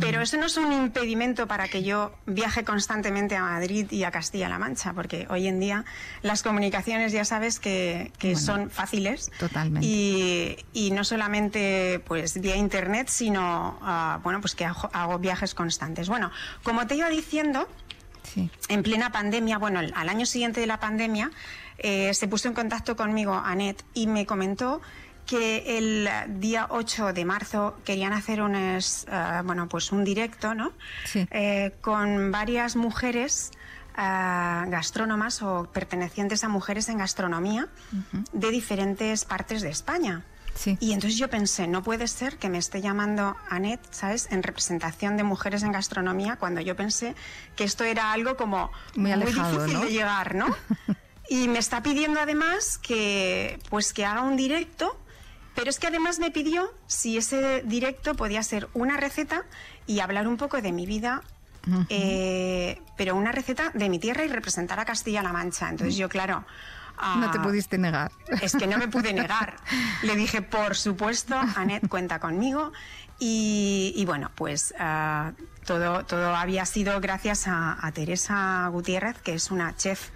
Pero 0.00 0.20
eso 0.20 0.36
no 0.36 0.46
es 0.46 0.56
un 0.56 0.72
impedimento 0.72 1.46
para 1.46 1.68
que 1.68 1.82
yo 1.82 2.12
viaje 2.26 2.64
constantemente 2.64 3.36
a 3.36 3.42
Madrid 3.42 3.90
y 3.90 4.04
a 4.04 4.10
Castilla-La 4.10 4.58
Mancha, 4.58 4.92
porque 4.92 5.26
hoy 5.30 5.46
en 5.46 5.58
día 5.58 5.84
las 6.22 6.42
comunicaciones 6.42 7.12
ya 7.12 7.24
sabes 7.24 7.60
que, 7.60 8.12
son 8.36 8.70
fáciles. 8.70 9.30
Totalmente. 9.38 9.86
Y, 9.86 10.90
no 10.90 11.04
solamente 11.04 12.02
pues 12.04 12.40
vía 12.40 12.56
internet, 12.56 13.08
sino 13.08 13.78
ah, 13.82 14.18
bueno, 14.22 14.40
pues 14.40 14.54
que 14.54 14.64
hago, 14.64 15.18
viajes 15.18 15.54
constantes. 15.54 16.08
Bueno, 16.08 16.30
como 16.62 16.86
te 16.86 16.96
iba 16.96 17.08
diciendo, 17.08 17.68
en 18.68 18.82
plena 18.82 19.12
pandemia, 19.12 19.58
bueno, 19.58 19.80
al 19.80 20.08
año 20.08 20.26
siguiente 20.26 20.60
de 20.60 20.66
la 20.66 20.80
pandemia, 20.80 21.30
eh, 21.78 22.12
se 22.12 22.28
puso 22.28 22.48
en 22.48 22.54
contacto 22.54 22.96
conmigo 22.96 23.34
Anet 23.34 23.82
y 23.94 24.06
me 24.06 24.26
comentó 24.26 24.82
que 25.26 25.78
el 25.78 26.08
día 26.40 26.66
8 26.70 27.12
de 27.12 27.24
marzo 27.24 27.76
querían 27.84 28.12
hacer 28.12 28.42
un, 28.42 28.54
eh, 28.56 28.80
bueno, 29.44 29.68
pues 29.68 29.92
un 29.92 30.04
directo 30.04 30.54
¿no? 30.54 30.72
Eh, 31.14 31.72
con 31.80 32.32
varias 32.32 32.76
mujeres 32.76 33.50
eh, 33.96 34.64
gastrónomas 34.68 35.42
o 35.42 35.68
pertenecientes 35.72 36.44
a 36.44 36.48
mujeres 36.48 36.88
en 36.88 36.98
gastronomía 36.98 37.68
de 38.32 38.50
diferentes 38.50 39.24
partes 39.24 39.62
de 39.62 39.70
España. 39.70 40.24
Y 40.80 40.92
entonces 40.92 41.18
yo 41.18 41.30
pensé, 41.30 41.66
no 41.66 41.82
puede 41.82 42.06
ser 42.06 42.36
que 42.36 42.48
me 42.48 42.58
esté 42.58 42.80
llamando 42.80 43.36
Anet, 43.48 43.80
¿sabes?, 43.90 44.28
en 44.30 44.42
representación 44.42 45.16
de 45.16 45.22
mujeres 45.22 45.62
en 45.62 45.72
gastronomía, 45.72 46.36
cuando 46.36 46.60
yo 46.60 46.76
pensé 46.76 47.14
que 47.56 47.64
esto 47.64 47.84
era 47.84 48.12
algo 48.12 48.36
como 48.36 48.70
muy, 48.94 49.12
difícil 49.14 49.80
de 49.80 49.90
llegar, 49.90 50.34
¿no? 50.34 50.54
y 51.30 51.48
me 51.48 51.58
está 51.58 51.82
pidiendo 51.82 52.20
además 52.20 52.78
que, 52.78 53.58
pues, 53.70 53.92
que 53.92 54.04
haga 54.04 54.22
un 54.22 54.36
directo 54.36 54.98
pero 55.54 55.70
es 55.70 55.78
que 55.78 55.88
además 55.88 56.18
me 56.18 56.30
pidió 56.30 56.72
si 56.86 57.16
ese 57.16 57.62
directo 57.62 58.14
podía 58.14 58.42
ser 58.42 58.68
una 58.74 58.96
receta 58.96 59.44
y 59.86 60.00
hablar 60.00 60.28
un 60.28 60.36
poco 60.36 60.60
de 60.60 60.72
mi 60.72 60.86
vida 60.86 61.22
eh, 61.88 62.80
pero 62.96 63.16
una 63.16 63.32
receta 63.32 63.70
de 63.74 63.88
mi 63.88 63.98
tierra 63.98 64.24
y 64.24 64.28
representar 64.28 64.80
a 64.80 64.84
Castilla-La 64.84 65.32
Mancha. 65.32 65.68
Entonces 65.68 65.96
yo, 65.96 66.08
claro... 66.08 66.44
no 67.16 67.30
te 67.30 67.38
ah, 67.38 67.42
pudiste 67.42 67.78
negar. 67.78 68.12
Es 68.40 68.52
que 68.54 68.66
no 68.66 68.78
me 68.78 68.88
pude 68.88 69.12
negar. 69.12 69.56
Le 70.02 70.16
dije, 70.16 70.42
por 70.42 70.76
supuesto, 70.76 71.36
Anet, 71.56 71.86
cuenta 71.88 72.18
conmigo. 72.18 72.72
Y, 73.18 74.02
bueno, 74.06 74.30
pues 74.34 74.74
ah, 74.78 75.32
todo, 75.66 76.04
todo 76.06 76.34
había 76.34 76.64
sido 76.64 77.00
gracias 77.00 77.46
a, 77.46 77.86
a, 77.86 77.92
Teresa 77.92 78.66
Gutiérrez, 78.68 79.18
que 79.18 79.34
es 79.34 79.50
una 79.50 79.76
chef 79.76 80.08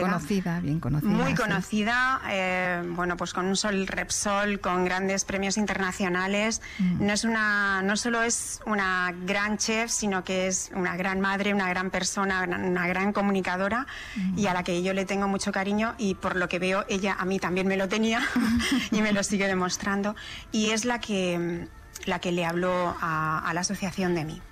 Conocida, 0.00 0.60
bien 0.60 0.80
conocida. 0.80 1.10
Muy 1.10 1.34
conocida, 1.34 2.20
eh, 2.30 2.82
bueno, 2.86 3.16
pues 3.16 3.32
con 3.32 3.46
un 3.46 3.56
sol 3.56 3.86
Repsol, 3.86 4.60
con 4.60 4.84
grandes 4.84 5.24
premios 5.24 5.56
internacionales. 5.56 6.62
Mm. 6.78 7.06
No 7.06 7.12
es 7.12 7.24
una, 7.24 7.82
no 7.82 7.96
solo 7.96 8.22
es 8.22 8.60
una 8.66 9.14
gran 9.24 9.58
chef, 9.58 9.90
sino 9.90 10.24
que 10.24 10.46
es 10.46 10.70
una 10.74 10.96
gran 10.96 11.20
madre, 11.20 11.52
una 11.52 11.68
gran 11.68 11.90
persona, 11.90 12.44
una 12.44 12.86
gran 12.86 13.12
comunicadora 13.12 13.86
mm. 14.16 14.38
y 14.38 14.46
a 14.46 14.54
la 14.54 14.62
que 14.62 14.82
yo 14.82 14.94
le 14.94 15.04
tengo 15.04 15.28
mucho 15.28 15.52
cariño 15.52 15.94
y 15.98 16.14
por 16.14 16.36
lo 16.36 16.48
que 16.48 16.58
veo 16.58 16.84
ella 16.88 17.16
a 17.18 17.24
mí 17.24 17.38
también 17.38 17.66
me 17.66 17.76
lo 17.76 17.88
tenía 17.88 18.22
y 18.90 19.02
me 19.02 19.12
lo 19.12 19.22
sigue 19.22 19.46
demostrando 19.46 20.16
y 20.50 20.70
es 20.70 20.84
la 20.84 21.00
que 21.00 21.68
la 22.06 22.18
que 22.18 22.32
le 22.32 22.44
habló 22.44 22.96
a 23.00 23.50
la 23.54 23.60
asociación 23.60 24.14
de 24.14 24.24
mí. 24.24 24.42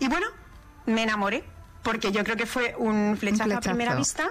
Y 0.00 0.08
bueno, 0.08 0.26
me 0.86 1.02
enamoré 1.02 1.44
porque 1.82 2.12
yo 2.12 2.24
creo 2.24 2.36
que 2.36 2.46
fue 2.46 2.74
un 2.78 3.16
flechazo, 3.16 3.56
a 3.56 3.60
primera 3.60 3.94
vista. 3.94 4.30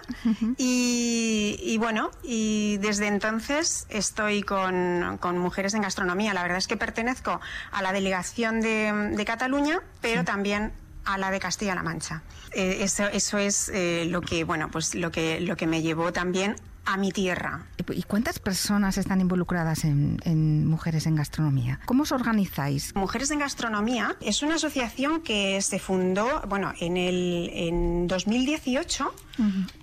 y, 0.57 1.77
bueno, 1.79 2.11
y 2.23 2.77
desde 2.77 3.07
entonces 3.07 3.85
estoy 3.89 4.43
con, 4.43 5.19
Mujeres 5.37 5.73
en 5.73 5.81
Gastronomía. 5.81 6.33
La 6.33 6.41
verdad 6.41 6.57
es 6.57 6.67
que 6.67 6.77
pertenezco 6.77 7.39
a 7.71 7.81
la 7.81 7.93
delegación 7.93 8.61
de, 8.61 9.23
Cataluña, 9.25 9.81
pero 10.01 10.23
también 10.23 10.71
a 11.03 11.17
la 11.17 11.31
de 11.31 11.39
Castilla-La 11.39 11.83
Mancha. 11.83 12.21
Eh, 12.53 12.79
eso, 12.81 13.05
eso 13.07 13.37
es 13.37 13.69
eh, 13.73 14.05
lo 14.09 14.21
que, 14.21 14.43
bueno, 14.43 14.69
pues 14.71 14.95
lo 14.95 15.11
que, 15.11 15.41
lo 15.41 15.57
que 15.57 15.67
me 15.67 15.81
llevó 15.81 16.13
también 16.13 16.55
a 16.87 16.97
mi 16.97 17.11
tierra. 17.11 17.67
¿Y 17.89 18.03
cuántas 18.03 18.39
personas 18.39 18.97
están 18.97 19.21
involucradas 19.21 19.83
en, 19.83 20.19
en, 20.23 20.65
Mujeres 20.65 21.05
en 21.05 21.15
Gastronomía? 21.15 21.79
¿Cómo 21.85 22.03
os 22.03 22.11
organizáis? 22.11 22.95
Mujeres 22.95 23.29
en 23.31 23.39
Gastronomía 23.39 24.15
es 24.21 24.41
una 24.41 24.55
asociación 24.55 25.21
que 25.21 25.61
se 25.61 25.79
fundó, 25.79 26.41
bueno, 26.47 26.73
en 26.79 26.97
el 26.97 27.51
en 27.53 28.07
2018 28.07 29.13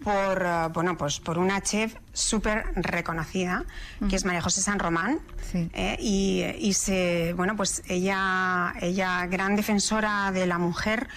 por, 0.03 0.43
uh, 0.43 0.73
bueno, 0.73 0.97
pues 0.97 1.21
por 1.21 1.39
una 1.39 1.61
chef 1.63 1.95
súper 2.13 2.65
reconocida, 2.75 3.65
que 4.09 4.17
es 4.17 4.25
María 4.25 4.41
José 4.41 4.63
San 4.63 4.79
Román. 4.79 5.21
Eh, 5.53 5.97
y, 6.01 6.43
y, 6.59 6.73
se, 6.73 7.33
bueno, 7.35 7.55
pues 7.55 7.83
ella, 7.87 8.75
ella 8.81 9.27
gran 9.27 9.55
defensora 9.55 10.33
de 10.33 10.47
la 10.47 10.59
mujer 10.59 11.09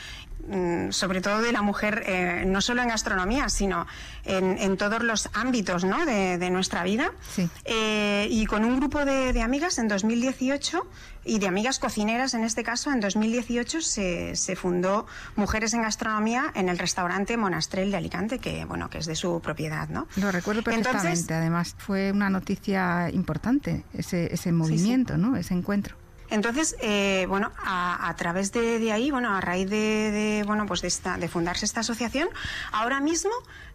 sobre 0.92 1.22
todo 1.22 1.42
de 1.42 1.52
la 1.52 1.62
mujer, 1.62 2.04
eh, 2.06 2.44
no 2.46 2.62
solo 2.62 2.82
en 2.82 2.90
gastronomía, 2.90 3.50
sino 3.50 3.86
en, 4.24 4.78
todos 4.78 5.04
los 5.04 5.30
ámbitos 5.34 5.84
¿no? 5.84 6.06
de, 6.06 6.50
nuestra 6.50 6.84
vida. 6.84 7.12
Eh, 7.66 8.28
y 8.30 8.46
con 8.46 8.64
un 8.64 8.78
grupo 8.80 9.04
de, 9.06 9.42
amigas 9.42 9.78
en 9.78 9.88
2018 9.88 10.88
y 11.26 11.40
de 11.40 11.48
amigas 11.48 11.80
cocineras 11.80 12.34
en 12.34 12.44
este 12.44 12.64
caso, 12.64 12.92
en 12.92 13.00
2018 13.02 13.82
se, 13.82 14.36
se, 14.36 14.56
fundó 14.56 15.06
Mujeres 15.36 15.74
en 15.74 15.82
Gastronomía 15.82 16.52
en 16.56 16.70
el 16.70 16.78
restaurante 16.78 17.36
Monastrell 17.36 17.92
de 17.92 17.98
Alicante, 17.98 18.40
que 18.40 18.66
bueno 18.66 18.90
que 18.90 19.00
es 19.00 19.06
de 19.06 19.16
su 19.16 19.42
propiedad. 19.42 19.90
¿no? 19.90 20.08
Lo 20.16 20.32
recuerdo 20.32 20.64
perfectamente, 20.64 21.34
además 21.34 21.76
fue 21.78 22.12
una 22.12 22.30
noticia 22.30 23.10
importante 23.12 23.84
ese, 23.94 24.34
ese 24.34 24.52
movimiento, 24.52 25.18
¿no? 25.18 25.36
ese 25.36 25.54
encuentro. 25.54 25.96
Entonces, 26.30 26.76
eh, 26.82 27.26
bueno, 27.30 27.52
a, 27.58 28.14
través 28.18 28.52
de, 28.52 28.92
ahí, 28.92 29.12
bueno, 29.12 29.36
a 29.36 29.42
raíz 29.42 29.70
de, 29.70 30.44
bueno, 30.46 30.66
pues 30.66 30.82
de, 30.82 30.88
esta, 30.90 31.18
de 31.18 31.28
fundarse 31.28 31.66
esta 31.66 31.80
asociación, 31.82 32.30
ahora 32.72 33.00
mismo 33.00 33.32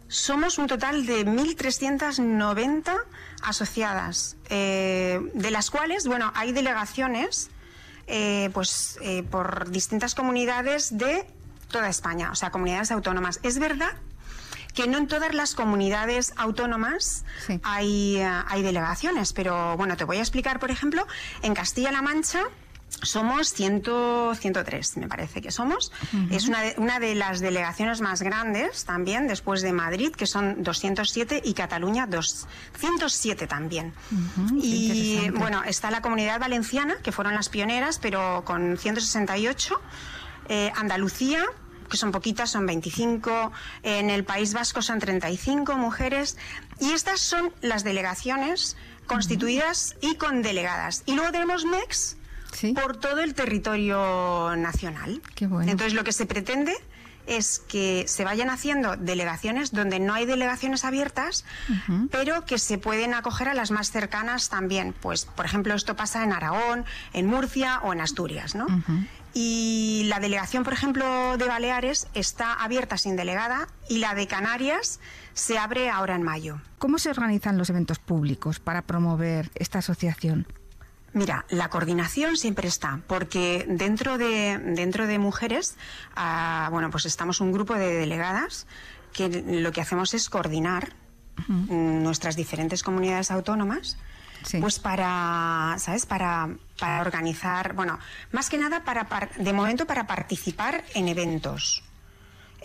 somos 0.09 0.59
un 0.59 0.67
total 0.67 1.07
de 1.07 1.25
1.390 1.25 2.95
asociadas, 3.43 4.37
eh, 4.51 5.21
de 5.33 5.51
las 5.51 5.71
cuales, 5.71 6.07
bueno, 6.07 6.31
hay 6.35 6.53
delegaciones, 6.53 7.51
eh, 8.07 8.51
pues, 8.53 8.99
por 9.31 9.71
distintas 9.71 10.15
comunidades 10.15 10.99
de 10.99 11.27
toda 11.71 11.89
España, 11.89 12.31
o 12.31 12.35
sea, 12.35 12.51
comunidades 12.51 12.91
autónomas. 12.91 13.41
Es 13.43 13.59
verdad 13.59 13.93
que 14.75 14.87
no 14.87 14.99
en 14.99 15.07
todas 15.07 15.35
las 15.35 15.55
comunidades 15.55 16.33
autónomas 16.37 17.25
hay, 17.63 18.17
eh, 18.17 18.43
hay 18.47 18.63
delegaciones, 18.63 19.33
pero 19.33 19.77
bueno, 19.77 19.97
te 19.97 20.05
voy 20.05 20.19
a 20.19 20.21
explicar, 20.21 20.59
por 20.59 20.71
ejemplo, 20.71 21.07
en 21.43 21.55
Castilla-La 21.55 22.03
Mancha 22.03 22.45
somos 23.01 23.53
100, 23.55 23.83
103, 24.39 24.97
me 24.99 25.09
parece 25.09 25.41
que 25.41 25.51
somos. 25.51 25.91
Es 26.31 26.47
una 26.47 26.61
de, 26.61 26.75
una 26.77 27.01
de 27.01 27.15
las 27.15 27.41
delegaciones 27.41 28.01
más 28.01 28.23
grandes 28.23 28.85
también, 28.85 29.27
después 29.27 29.63
de 29.63 29.73
Madrid, 29.73 30.13
que 30.13 30.27
son 30.27 30.63
207, 30.63 31.43
y 31.45 31.55
Cataluña 31.55 32.07
207 32.07 33.47
también. 33.47 33.93
y 34.61 35.31
bueno, 35.31 35.63
está 35.65 35.91
la 35.91 36.03
comunidad 36.03 36.39
valenciana, 36.39 36.97
que 37.03 37.13
fueron 37.13 37.35
las 37.35 37.49
pioneras, 37.49 37.99
pero 37.99 38.45
con 38.45 38.77
168. 38.77 39.81
Eh, 40.49 40.73
Andalucía, 40.77 41.45
que 41.93 41.99
son 41.99 42.11
poquitas, 42.11 42.51
son 42.51 42.65
25, 42.65 43.53
en 43.83 44.09
el 44.09 44.25
País 44.25 44.55
Vasco 44.55 44.81
son 44.81 44.99
35 44.99 45.77
mujeres, 45.77 46.39
y 46.81 46.93
estas 46.93 47.21
son 47.21 47.53
las 47.61 47.85
delegaciones 47.85 48.77
constituidas 49.07 49.95
y 50.01 50.17
con 50.17 50.41
delegadas. 50.41 51.03
Y 51.05 51.15
luego 51.15 51.31
tenemos 51.31 51.67
MEX 51.67 52.17
por 52.75 52.97
todo 52.97 53.21
el 53.21 53.35
territorio 53.35 54.57
nacional. 54.57 55.21
Entonces 55.39 55.93
lo 55.93 56.03
que 56.03 56.13
se 56.13 56.25
pretende 56.25 56.75
es 57.27 57.61
que 57.61 58.05
se 58.09 58.25
vayan 58.25 58.51
haciendo 58.51 58.97
delegaciones 58.97 59.73
donde 59.73 60.01
no 60.01 60.15
hay 60.15 60.27
delegaciones 60.27 60.85
abiertas, 60.85 61.45
pero 62.11 62.45
que 62.45 62.59
se 62.59 62.79
pueden 62.79 63.15
acoger 63.15 63.49
a 63.49 63.55
las 63.55 63.71
más 63.71 63.91
cercanas 63.91 64.49
también. 64.49 64.95
Pues, 65.01 65.25
por 65.25 65.45
ejemplo, 65.45 65.75
esto 65.75 65.97
pasa 65.97 66.25
en 66.25 66.33
Aragón, 66.33 66.85
en 67.13 67.27
Murcia 67.27 67.81
o 67.83 67.93
en 67.93 68.01
Asturias, 68.01 68.55
¿no? 68.55 68.67
Y 69.35 70.05
la 70.09 70.21
delegación, 70.21 70.63
por 70.63 70.75
ejemplo, 70.75 71.37
de 71.39 71.47
Baleares 71.47 72.07
está 72.13 72.53
abierta 72.53 72.99
sin 72.99 73.17
delegada 73.17 73.67
y 73.89 73.99
la 73.99 74.15
de 74.15 74.27
Canarias 74.27 75.01
se 75.33 75.59
abre 75.59 75.89
ahora 75.89 76.15
en 76.15 76.23
mayo. 76.23 76.61
¿Cómo 76.79 76.99
se 76.99 77.09
organizan 77.09 77.57
los 77.57 77.71
eventos 77.71 77.99
públicos 77.99 78.61
para 78.61 78.83
promover 78.83 79.51
esta 79.55 79.79
asociación? 79.79 80.47
Mira, 81.15 81.45
la 81.51 81.69
coordinación 81.69 82.37
siempre 82.37 82.69
está, 82.69 83.01
porque 83.07 83.67
dentro 83.69 84.17
de, 84.17 84.59
dentro 84.59 85.07
de 85.07 85.19
mujeres, 85.19 85.77
ah, 86.17 86.69
bueno, 86.71 86.91
pues 86.91 87.05
estamos 87.05 87.41
un 87.41 87.53
grupo 87.53 87.75
de 87.75 87.93
delegadas 87.93 88.67
que 89.13 89.29
lo 89.29 89.73
que 89.73 89.83
hacemos 89.83 90.15
es 90.15 90.31
coordinar 90.31 90.95
nuestras 91.49 92.37
diferentes 92.37 92.83
comunidades 92.83 93.31
autónomas 93.31 93.97
pues 94.61 94.79
para, 94.79 95.77
¿sabes? 95.79 96.07
Para, 96.07 96.49
para 96.79 97.01
organizar, 97.01 97.75
bueno, 97.75 97.99
más 98.33 98.51
que 98.51 98.59
nada 98.59 98.85
para, 98.85 99.07
de 99.39 99.53
momento 99.53 99.87
para 99.87 100.07
participar 100.07 100.85
en 100.95 101.09
eventos. 101.09 101.83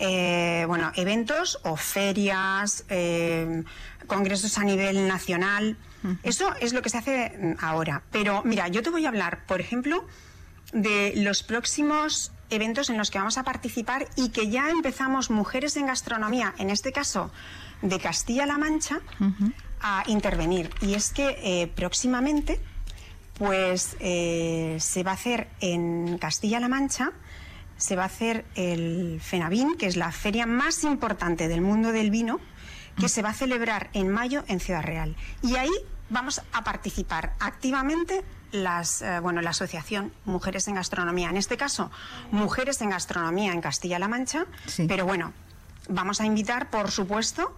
Eh, 0.00 0.64
bueno, 0.66 0.92
eventos 0.94 1.58
o 1.64 1.76
ferias, 1.76 2.84
eh, 2.88 3.64
congresos 4.06 4.56
a 4.58 4.64
nivel 4.64 5.08
nacional. 5.08 5.76
Eso 6.22 6.54
es 6.60 6.72
lo 6.72 6.80
que 6.80 6.90
se 6.90 6.98
hace 6.98 7.56
ahora. 7.60 8.02
Pero 8.12 8.42
mira, 8.44 8.68
yo 8.68 8.82
te 8.82 8.90
voy 8.90 9.04
a 9.04 9.08
hablar, 9.08 9.44
por 9.46 9.60
ejemplo, 9.60 10.06
de 10.72 11.12
los 11.16 11.42
próximos 11.42 12.32
eventos 12.50 12.90
en 12.90 12.96
los 12.96 13.10
que 13.10 13.18
vamos 13.18 13.38
a 13.38 13.42
participar 13.42 14.08
y 14.16 14.30
que 14.30 14.48
ya 14.48 14.70
empezamos 14.70 15.30
mujeres 15.30 15.76
en 15.76 15.86
gastronomía, 15.86 16.54
en 16.58 16.70
este 16.70 16.92
caso 16.92 17.30
de 17.82 17.98
Castilla-La 17.98 18.58
Mancha, 18.58 19.00
a 19.80 20.04
intervenir. 20.06 20.70
Y 20.80 20.94
es 20.94 21.10
que 21.10 21.38
eh, 21.42 21.66
próximamente, 21.68 22.60
pues 23.34 23.96
eh, 24.00 24.76
se 24.80 25.02
va 25.02 25.12
a 25.12 25.14
hacer 25.14 25.48
en 25.60 26.18
Castilla-La 26.18 26.68
Mancha, 26.68 27.12
se 27.78 27.96
va 27.96 28.02
a 28.02 28.06
hacer 28.06 28.44
el 28.54 29.20
FENAVIN, 29.22 29.76
que 29.76 29.86
es 29.86 29.96
la 29.96 30.12
feria 30.12 30.46
más 30.46 30.84
importante 30.84 31.48
del 31.48 31.62
mundo 31.62 31.92
del 31.92 32.10
vino, 32.10 32.40
que 32.98 33.08
se 33.08 33.22
va 33.22 33.30
a 33.30 33.34
celebrar 33.34 33.88
en 33.92 34.10
mayo 34.10 34.44
en 34.48 34.60
Ciudad 34.60 34.82
Real. 34.82 35.16
Y 35.42 35.56
ahí 35.56 35.70
vamos 36.10 36.42
a 36.52 36.64
participar 36.64 37.34
activamente 37.38 38.24
las, 38.50 39.02
eh, 39.02 39.20
bueno, 39.20 39.40
la 39.40 39.50
asociación 39.50 40.12
Mujeres 40.24 40.68
en 40.68 40.74
Gastronomía. 40.74 41.30
En 41.30 41.36
este 41.36 41.56
caso, 41.56 41.90
Mujeres 42.30 42.80
en 42.80 42.90
Gastronomía 42.90 43.52
en 43.52 43.60
Castilla-La 43.60 44.08
Mancha. 44.08 44.46
Pero 44.88 45.06
bueno, 45.06 45.32
vamos 45.88 46.20
a 46.20 46.26
invitar, 46.26 46.70
por 46.70 46.90
supuesto, 46.90 47.56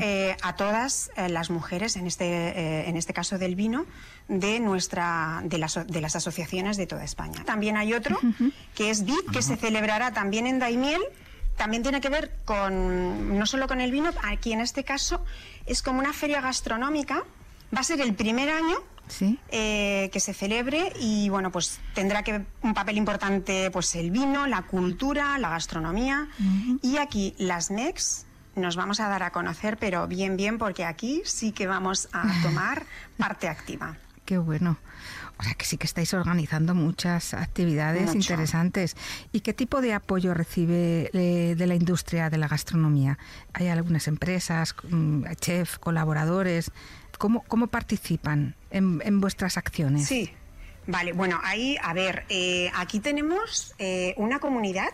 eh, 0.00 0.36
a 0.42 0.56
todas 0.56 1.10
eh, 1.16 1.28
las 1.28 1.50
mujeres, 1.50 1.96
en 1.96 2.06
este, 2.06 2.24
eh, 2.24 2.88
en 2.88 2.96
este 2.96 3.12
caso 3.12 3.38
del 3.38 3.54
vino, 3.54 3.86
de, 4.28 4.60
nuestra, 4.60 5.42
de, 5.44 5.58
las, 5.58 5.86
de 5.86 6.00
las 6.00 6.16
asociaciones 6.16 6.76
de 6.76 6.86
toda 6.86 7.04
España. 7.04 7.44
También 7.44 7.76
hay 7.76 7.94
otro, 7.94 8.18
que 8.74 8.90
es 8.90 9.04
VIP, 9.04 9.30
que 9.32 9.42
se 9.42 9.56
celebrará 9.56 10.12
también 10.12 10.46
en 10.46 10.58
Daimiel. 10.58 11.02
También 11.56 11.82
tiene 11.82 12.00
que 12.00 12.08
ver 12.08 12.32
con, 12.44 13.38
no 13.38 13.46
solo 13.46 13.68
con 13.68 13.80
el 13.80 13.90
vino, 13.90 14.10
aquí 14.22 14.52
en 14.52 14.60
este 14.60 14.82
caso 14.82 15.24
es 15.66 15.82
como 15.82 15.98
una 15.98 16.12
feria 16.12 16.40
gastronómica. 16.40 17.22
Va 17.74 17.80
a 17.80 17.84
ser 17.84 18.00
el 18.00 18.14
primer 18.14 18.50
año 18.50 18.76
que 19.18 20.20
se 20.20 20.32
celebre 20.32 20.92
y 21.00 21.28
bueno 21.30 21.50
pues 21.50 21.80
tendrá 21.94 22.22
que 22.22 22.44
un 22.62 22.74
papel 22.74 22.96
importante 22.96 23.68
pues 23.72 23.96
el 23.96 24.12
vino, 24.12 24.46
la 24.46 24.62
cultura, 24.62 25.36
la 25.38 25.50
gastronomía 25.50 26.28
y 26.80 26.96
aquí 26.96 27.34
las 27.36 27.72
MEX 27.72 28.26
nos 28.56 28.76
vamos 28.76 29.00
a 29.00 29.08
dar 29.08 29.22
a 29.22 29.30
conocer, 29.30 29.76
pero 29.78 30.06
bien, 30.06 30.36
bien, 30.36 30.58
porque 30.58 30.84
aquí 30.84 31.22
sí 31.24 31.52
que 31.52 31.66
vamos 31.66 32.08
a 32.12 32.24
tomar 32.42 32.84
parte 33.16 33.48
activa. 33.48 33.96
Qué 34.24 34.38
bueno. 34.38 34.78
O 35.38 35.42
sea 35.42 35.54
que 35.54 35.64
sí 35.64 35.78
que 35.78 35.86
estáis 35.86 36.12
organizando 36.12 36.74
muchas 36.74 37.32
actividades 37.32 38.14
interesantes. 38.14 38.94
¿Y 39.32 39.40
qué 39.40 39.54
tipo 39.54 39.80
de 39.80 39.94
apoyo 39.94 40.34
recibe 40.34 41.10
eh, 41.14 41.54
de 41.56 41.66
la 41.66 41.74
industria 41.74 42.28
de 42.28 42.36
la 42.36 42.46
gastronomía? 42.46 43.18
¿Hay 43.54 43.68
algunas 43.68 44.06
empresas, 44.06 44.74
mm, 44.90 45.24
chef, 45.40 45.78
colaboradores? 45.78 46.70
¿Cómo, 47.16 47.42
cómo 47.44 47.68
participan 47.68 48.54
en, 48.70 49.20
vuestras 49.20 49.56
acciones? 49.56 50.06
Sí, 50.06 50.30
vale. 50.86 51.14
Bueno, 51.14 51.40
ahí, 51.42 51.78
a 51.82 51.94
ver, 51.94 52.26
eh, 52.28 52.70
aquí 52.76 53.00
tenemos 53.00 53.74
eh, 53.78 54.12
una 54.18 54.40
comunidad 54.40 54.90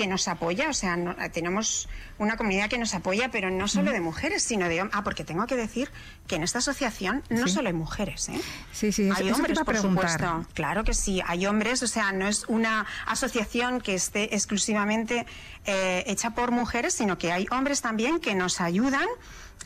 que 0.00 0.06
nos 0.06 0.28
apoya, 0.28 0.70
o 0.70 0.72
sea, 0.72 0.96
tenemos 1.30 1.86
una 2.16 2.38
comunidad 2.38 2.70
que 2.70 2.78
nos 2.78 2.94
apoya, 2.94 3.30
pero 3.30 3.50
no 3.50 3.68
solo 3.68 3.92
de 3.92 4.00
mujeres, 4.00 4.42
sino 4.42 4.66
de 4.66 4.80
ah, 4.80 5.04
porque 5.04 5.24
tengo 5.24 5.46
que 5.46 5.56
decir 5.56 5.90
que 6.26 6.36
en 6.36 6.42
esta 6.42 6.60
asociación 6.60 7.22
no 7.28 7.46
solo 7.48 7.68
hay 7.68 7.74
mujeres, 7.74 8.30
¿eh? 8.30 8.40
Sí, 8.72 8.92
sí, 8.92 9.10
hay 9.14 9.30
hombres, 9.30 9.58
por 9.58 9.76
supuesto. 9.76 10.46
Claro 10.54 10.84
que 10.84 10.94
sí, 10.94 11.20
hay 11.26 11.44
hombres, 11.44 11.82
o 11.82 11.86
sea, 11.86 12.12
no 12.12 12.26
es 12.26 12.46
una 12.48 12.86
asociación 13.04 13.82
que 13.82 13.94
esté 13.94 14.34
exclusivamente 14.34 15.26
eh, 15.66 16.02
hecha 16.06 16.30
por 16.30 16.50
mujeres, 16.50 16.94
sino 16.94 17.18
que 17.18 17.30
hay 17.30 17.46
hombres 17.50 17.82
también 17.82 18.20
que 18.20 18.34
nos 18.34 18.62
ayudan 18.62 19.06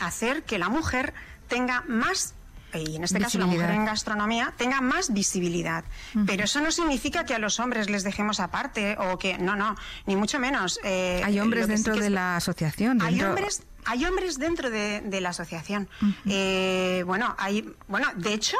a 0.00 0.06
hacer 0.08 0.42
que 0.42 0.58
la 0.58 0.68
mujer 0.68 1.14
tenga 1.46 1.84
más 1.86 2.34
y 2.78 2.96
en 2.96 3.04
este 3.04 3.18
caso 3.18 3.38
la 3.38 3.46
mujer 3.46 3.70
en 3.70 3.84
gastronomía, 3.84 4.52
tenga 4.56 4.80
más 4.80 5.12
visibilidad. 5.12 5.84
Pero 6.26 6.44
eso 6.44 6.60
no 6.60 6.70
significa 6.72 7.24
que 7.24 7.34
a 7.34 7.38
los 7.38 7.60
hombres 7.60 7.90
les 7.90 8.04
dejemos 8.04 8.40
aparte 8.40 8.96
o 8.98 9.18
que, 9.18 9.38
no, 9.38 9.56
no, 9.56 9.76
ni 10.06 10.16
mucho 10.16 10.38
menos. 10.38 10.80
Eh, 10.84 11.22
hay 11.24 11.40
hombres 11.40 11.68
dentro 11.68 11.96
de 11.96 12.10
la 12.10 12.36
asociación. 12.36 13.02
Hay 13.02 13.22
hombres 13.22 13.62
hay 13.86 14.04
hombres 14.06 14.38
dentro 14.38 14.70
de, 14.70 15.02
de 15.02 15.20
la 15.20 15.30
asociación. 15.30 15.88
Eh, 16.26 17.02
bueno, 17.06 17.34
hay, 17.38 17.70
bueno, 17.86 18.08
de 18.16 18.32
hecho, 18.32 18.56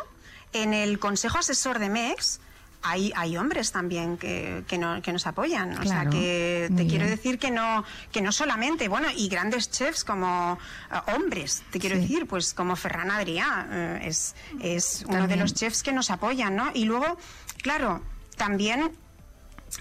en 0.52 0.74
el 0.74 0.98
Consejo 0.98 1.38
Asesor 1.38 1.78
de 1.78 1.88
MEX 1.88 2.40
hay, 2.84 3.12
hay 3.16 3.36
hombres 3.36 3.72
también 3.72 4.16
que, 4.18 4.62
que, 4.68 4.76
no- 4.78 5.00
que 5.02 5.12
nos 5.12 5.26
apoyan. 5.26 5.76
O 5.78 5.82
sea, 5.84 6.08
que 6.10 6.68
te 6.76 6.86
quiero 6.86 7.04
bien. 7.06 7.16
decir 7.16 7.38
que 7.38 7.50
no, 7.50 7.82
que 8.12 8.20
no 8.22 8.30
solamente, 8.30 8.88
bueno, 8.88 9.08
y 9.16 9.28
grandes 9.28 9.70
chefs 9.70 10.04
como 10.04 10.58
eh, 10.92 11.12
hombres, 11.16 11.62
te 11.70 11.78
quiero 11.80 11.96
Sí. 11.96 12.02
decir, 12.02 12.26
pues 12.26 12.52
como 12.54 12.76
Ferran 12.76 13.10
Adrià, 13.10 13.66
eh, 13.70 14.00
es, 14.04 14.34
es 14.60 15.04
uno 15.08 15.26
de 15.26 15.36
los 15.36 15.54
chefs 15.54 15.82
que 15.82 15.92
nos 15.92 16.10
apoyan, 16.10 16.54
¿no? 16.56 16.70
Y 16.74 16.84
luego, 16.84 17.18
claro, 17.62 18.02
también 18.36 18.92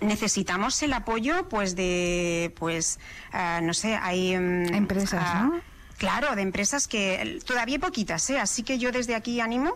necesitamos 0.01 0.81
el 0.81 0.93
apoyo 0.93 1.47
pues 1.49 1.75
de 1.75 2.53
pues 2.57 2.99
ah, 3.31 3.59
no 3.61 3.73
sé 3.73 3.95
hay 3.95 4.35
mm, 4.37 4.73
Empresas, 4.73 5.23
ah, 5.23 5.49
¿no? 5.51 5.61
Claro 6.03 6.35
de 6.35 6.41
empresas 6.41 6.87
que 6.87 7.21
eh, 7.21 7.39
todavía 7.45 7.75
hay 7.75 7.79
poquitas 7.79 8.29
¿eh? 8.29 8.39
así 8.39 8.63
que 8.63 8.77
yo 8.77 8.91
desde 8.91 9.15
aquí 9.15 9.39
animo 9.39 9.73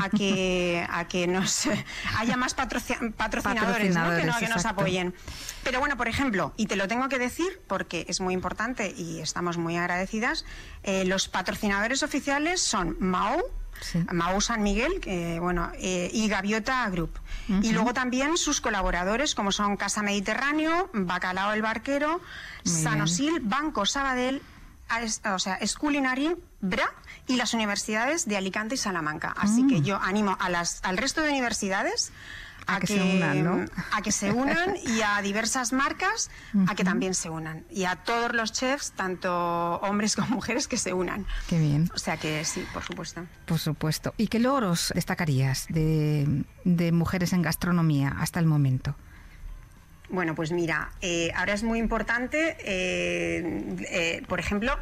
a 0.00 0.08
que 0.08 0.86
a 0.90 1.06
que 1.06 1.26
nos 1.26 1.68
haya 2.18 2.36
más 2.36 2.56
patroci- 2.56 3.12
patrocinadores, 3.12 3.94
¿no? 3.94 4.16
que, 4.16 4.24
no- 4.24 4.38
que 4.38 4.48
nos 4.48 4.64
apoyen 4.64 5.14
pero 5.64 5.78
bueno 5.80 5.96
por 5.96 6.08
ejemplo 6.08 6.54
y 6.56 6.66
te 6.66 6.76
lo 6.76 6.88
tengo 6.88 7.08
que 7.08 7.18
decir 7.18 7.60
porque 7.66 8.06
es 8.08 8.20
muy 8.20 8.32
importante 8.32 8.94
y 8.96 9.20
estamos 9.20 9.58
muy 9.58 9.76
agradecidas 9.76 10.44
eh, 10.82 11.04
los 11.04 11.28
patrocinadores 11.28 12.02
oficiales 12.02 12.62
son 12.62 12.96
Mao 12.98 13.42
Sí. 13.78 13.98
Mau 14.10 14.40
San 14.40 14.62
Miguel, 14.62 15.00
que, 15.02 15.38
bueno, 15.38 15.70
eh, 15.78 16.08
y 16.10 16.28
Gaviota 16.28 16.88
Group. 16.88 17.10
Y 17.60 17.72
luego 17.72 17.92
también 17.92 18.38
sus 18.38 18.62
colaboradores, 18.62 19.34
como 19.34 19.52
son 19.52 19.76
Casa 19.76 20.00
Mediterráneo, 20.02 20.88
Bacalao 20.94 21.52
el 21.52 21.60
Barquero, 21.60 22.22
Muy 22.64 22.74
Sanosil, 22.74 23.40
Banco 23.42 23.84
Sabadell, 23.84 24.40
o 25.32 25.38
sea, 25.38 25.54
Esculinari, 25.56 26.36
BRA 26.60 26.88
y 27.26 27.36
las 27.36 27.54
universidades 27.54 28.26
de 28.26 28.36
Alicante 28.36 28.74
y 28.76 28.78
Salamanca. 28.78 29.34
Así 29.36 29.62
Mm. 29.64 29.68
que 29.68 29.80
yo 29.82 29.96
animo 30.00 30.36
a 30.40 30.48
las, 30.48 30.80
al 30.84 30.96
resto 30.96 31.22
de 31.22 31.30
universidades 31.30 32.12
A 32.68 32.80
que 32.80 32.86
se 32.88 33.00
unan, 33.00 33.44
¿no? 33.44 33.64
a 33.92 34.02
que 34.02 34.10
se 34.10 34.32
unan 34.32 34.74
y 34.84 35.00
a 35.02 35.22
diversas 35.22 35.72
marcas 35.72 36.30
a 36.66 36.74
que 36.74 36.82
también 36.82 37.14
se 37.14 37.30
unan. 37.30 37.64
Y 37.70 37.84
a 37.84 37.94
todos 37.96 38.32
los 38.34 38.52
chefs, 38.52 38.90
tanto 38.92 39.76
hombres 39.82 40.16
como 40.16 40.28
mujeres, 40.30 40.66
que 40.66 40.76
se 40.76 40.92
unan. 40.92 41.26
Qué 41.48 41.58
bien. 41.60 41.88
O 41.94 41.98
sea 41.98 42.16
que 42.16 42.44
sí, 42.44 42.64
por 42.74 42.82
supuesto. 42.82 43.24
Por 43.44 43.58
supuesto. 43.60 44.14
¿Y 44.16 44.26
qué 44.26 44.40
logros 44.40 44.92
destacarías 44.96 45.66
de, 45.68 46.44
de 46.64 46.90
mujeres 46.90 47.32
en 47.32 47.42
gastronomía 47.42 48.16
hasta 48.18 48.40
el 48.40 48.46
momento? 48.46 48.96
Bueno, 50.08 50.34
pues 50.34 50.52
mira, 50.52 50.92
eh, 51.00 51.30
ahora 51.34 51.52
es 51.54 51.62
muy 51.62 51.78
importante, 51.78 52.56
eh, 52.60 53.76
eh, 53.90 54.22
por 54.28 54.38
ejemplo, 54.40 54.78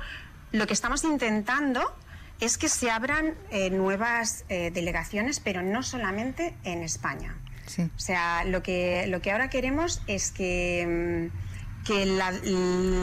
lo 0.53 0.67
que 0.67 0.75
estamos 0.75 1.03
intentando 1.05 1.83
es 2.41 2.59
que 2.59 2.69
se 2.69 2.91
abran 2.91 3.35
nuevas 3.71 4.45
delegaciones, 4.49 5.41
pero 5.41 5.63
no 5.63 5.83
solamente 5.83 6.55
en 6.65 6.83
España. 6.83 7.37
Sí. 7.67 7.83
O 7.83 7.99
sea, 7.99 8.45
lo 8.45 8.63
que, 8.63 9.07
lo 9.07 9.23
que 9.23 9.31
ahora 9.33 9.49
queremos 9.49 10.03
es 10.09 10.31
que, 10.33 11.31
mm, 11.33 11.85
que 11.87 12.07
la- 12.07 12.33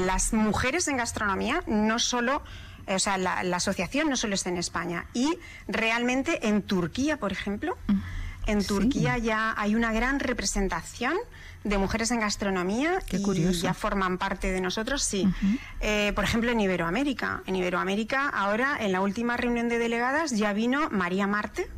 las 0.05 0.33
mujeres 0.33 0.87
en 0.87 0.97
gastronomía 0.97 1.63
no 1.65 1.97
solo, 1.97 2.43
o 2.87 2.99
sea, 2.99 3.17
la, 3.17 3.41
la 3.43 3.57
asociación 3.57 4.09
no 4.09 4.17
solo 4.17 4.35
esté 4.35 4.49
en 4.49 4.57
España. 4.57 5.05
Y 5.13 5.39
realmente 5.67 6.47
en 6.47 6.61
Turquía, 6.61 7.17
por 7.17 7.31
ejemplo, 7.31 7.77
en 8.45 8.61
Sí. 8.61 8.67
Turquía 8.67 9.17
ya 9.17 9.53
hay 9.57 9.75
una 9.75 9.91
gran 9.93 10.19
representación 10.19 11.15
de 11.63 11.77
mujeres 11.77 12.09
en 12.11 12.19
gastronomía 12.19 12.99
Qué 13.07 13.17
y 13.17 13.21
curioso. 13.21 13.61
ya 13.61 13.73
forman 13.75 14.17
parte 14.17 14.51
de 14.51 14.61
nosotros, 14.61 15.03
sí. 15.03 15.27
Eh, 15.79 16.11
por 16.15 16.23
ejemplo, 16.23 16.51
en 16.51 16.59
Iberoamérica. 16.59 17.43
En 17.45 17.55
Iberoamérica, 17.55 18.29
ahora, 18.29 18.77
en 18.79 18.91
la 18.91 19.01
última 19.01 19.37
reunión 19.37 19.69
de 19.69 19.77
delegadas, 19.77 20.31
ya 20.31 20.53
vino 20.53 20.89
María 20.89 21.27
Marte, 21.27 21.69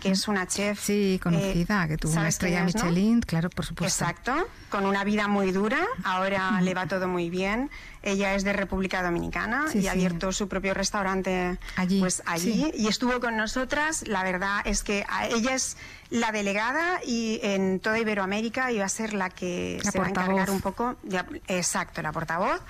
que 0.00 0.10
es 0.10 0.28
una 0.28 0.46
chef. 0.46 0.78
Sí, 0.80 1.18
conocida, 1.20 1.84
eh, 1.84 1.88
que 1.88 1.96
tuvo 1.96 2.12
una 2.12 2.20
¿sabes 2.20 2.38
quién 2.38 2.52
estrella 2.52 2.68
es, 2.68 2.74
no? 2.76 2.84
Michelin, 2.90 3.20
claro, 3.22 3.48
por 3.50 3.64
supuesto. 3.64 4.04
Exacto, 4.04 4.46
con 4.68 4.84
una 4.86 5.02
vida 5.02 5.26
muy 5.28 5.50
dura, 5.50 5.80
ahora 6.04 6.60
le 6.60 6.74
va 6.74 6.86
todo 6.86 7.08
muy 7.08 7.30
bien. 7.30 7.68
Ella 8.02 8.34
es 8.34 8.42
de 8.44 8.52
República 8.52 9.02
Dominicana 9.02 9.66
Sí, 9.70 9.78
y 9.78 9.82
sí. 9.82 9.88
ha 9.88 9.92
abierto 9.92 10.32
su 10.32 10.48
propio 10.48 10.74
restaurante 10.74 11.58
Allí, 11.76 12.00
pues 12.00 12.22
allí 12.26 12.52
sí. 12.52 12.72
y 12.74 12.88
estuvo 12.88 13.20
con 13.20 13.36
nosotras. 13.36 14.06
La 14.08 14.24
verdad 14.24 14.60
es 14.64 14.82
que 14.82 15.04
a- 15.08 15.28
ella 15.28 15.54
es 15.54 15.76
la 16.10 16.32
delegada 16.32 17.00
y 17.06 17.38
en 17.42 17.78
toda 17.80 17.98
Iberoamérica 17.98 18.70
iba 18.72 18.84
a 18.84 18.88
ser 18.88 19.14
la 19.14 19.30
que 19.30 19.80
La 19.84 19.90
se 19.92 19.98
va 19.98 20.06
a 20.06 20.08
encargar 20.10 20.34
portavoz. 20.48 20.54
un 20.56 20.60
poco, 20.60 20.96
de- 21.04 21.42
exacto, 21.48 22.02
la 22.02 22.12
portavoz. 22.12 22.60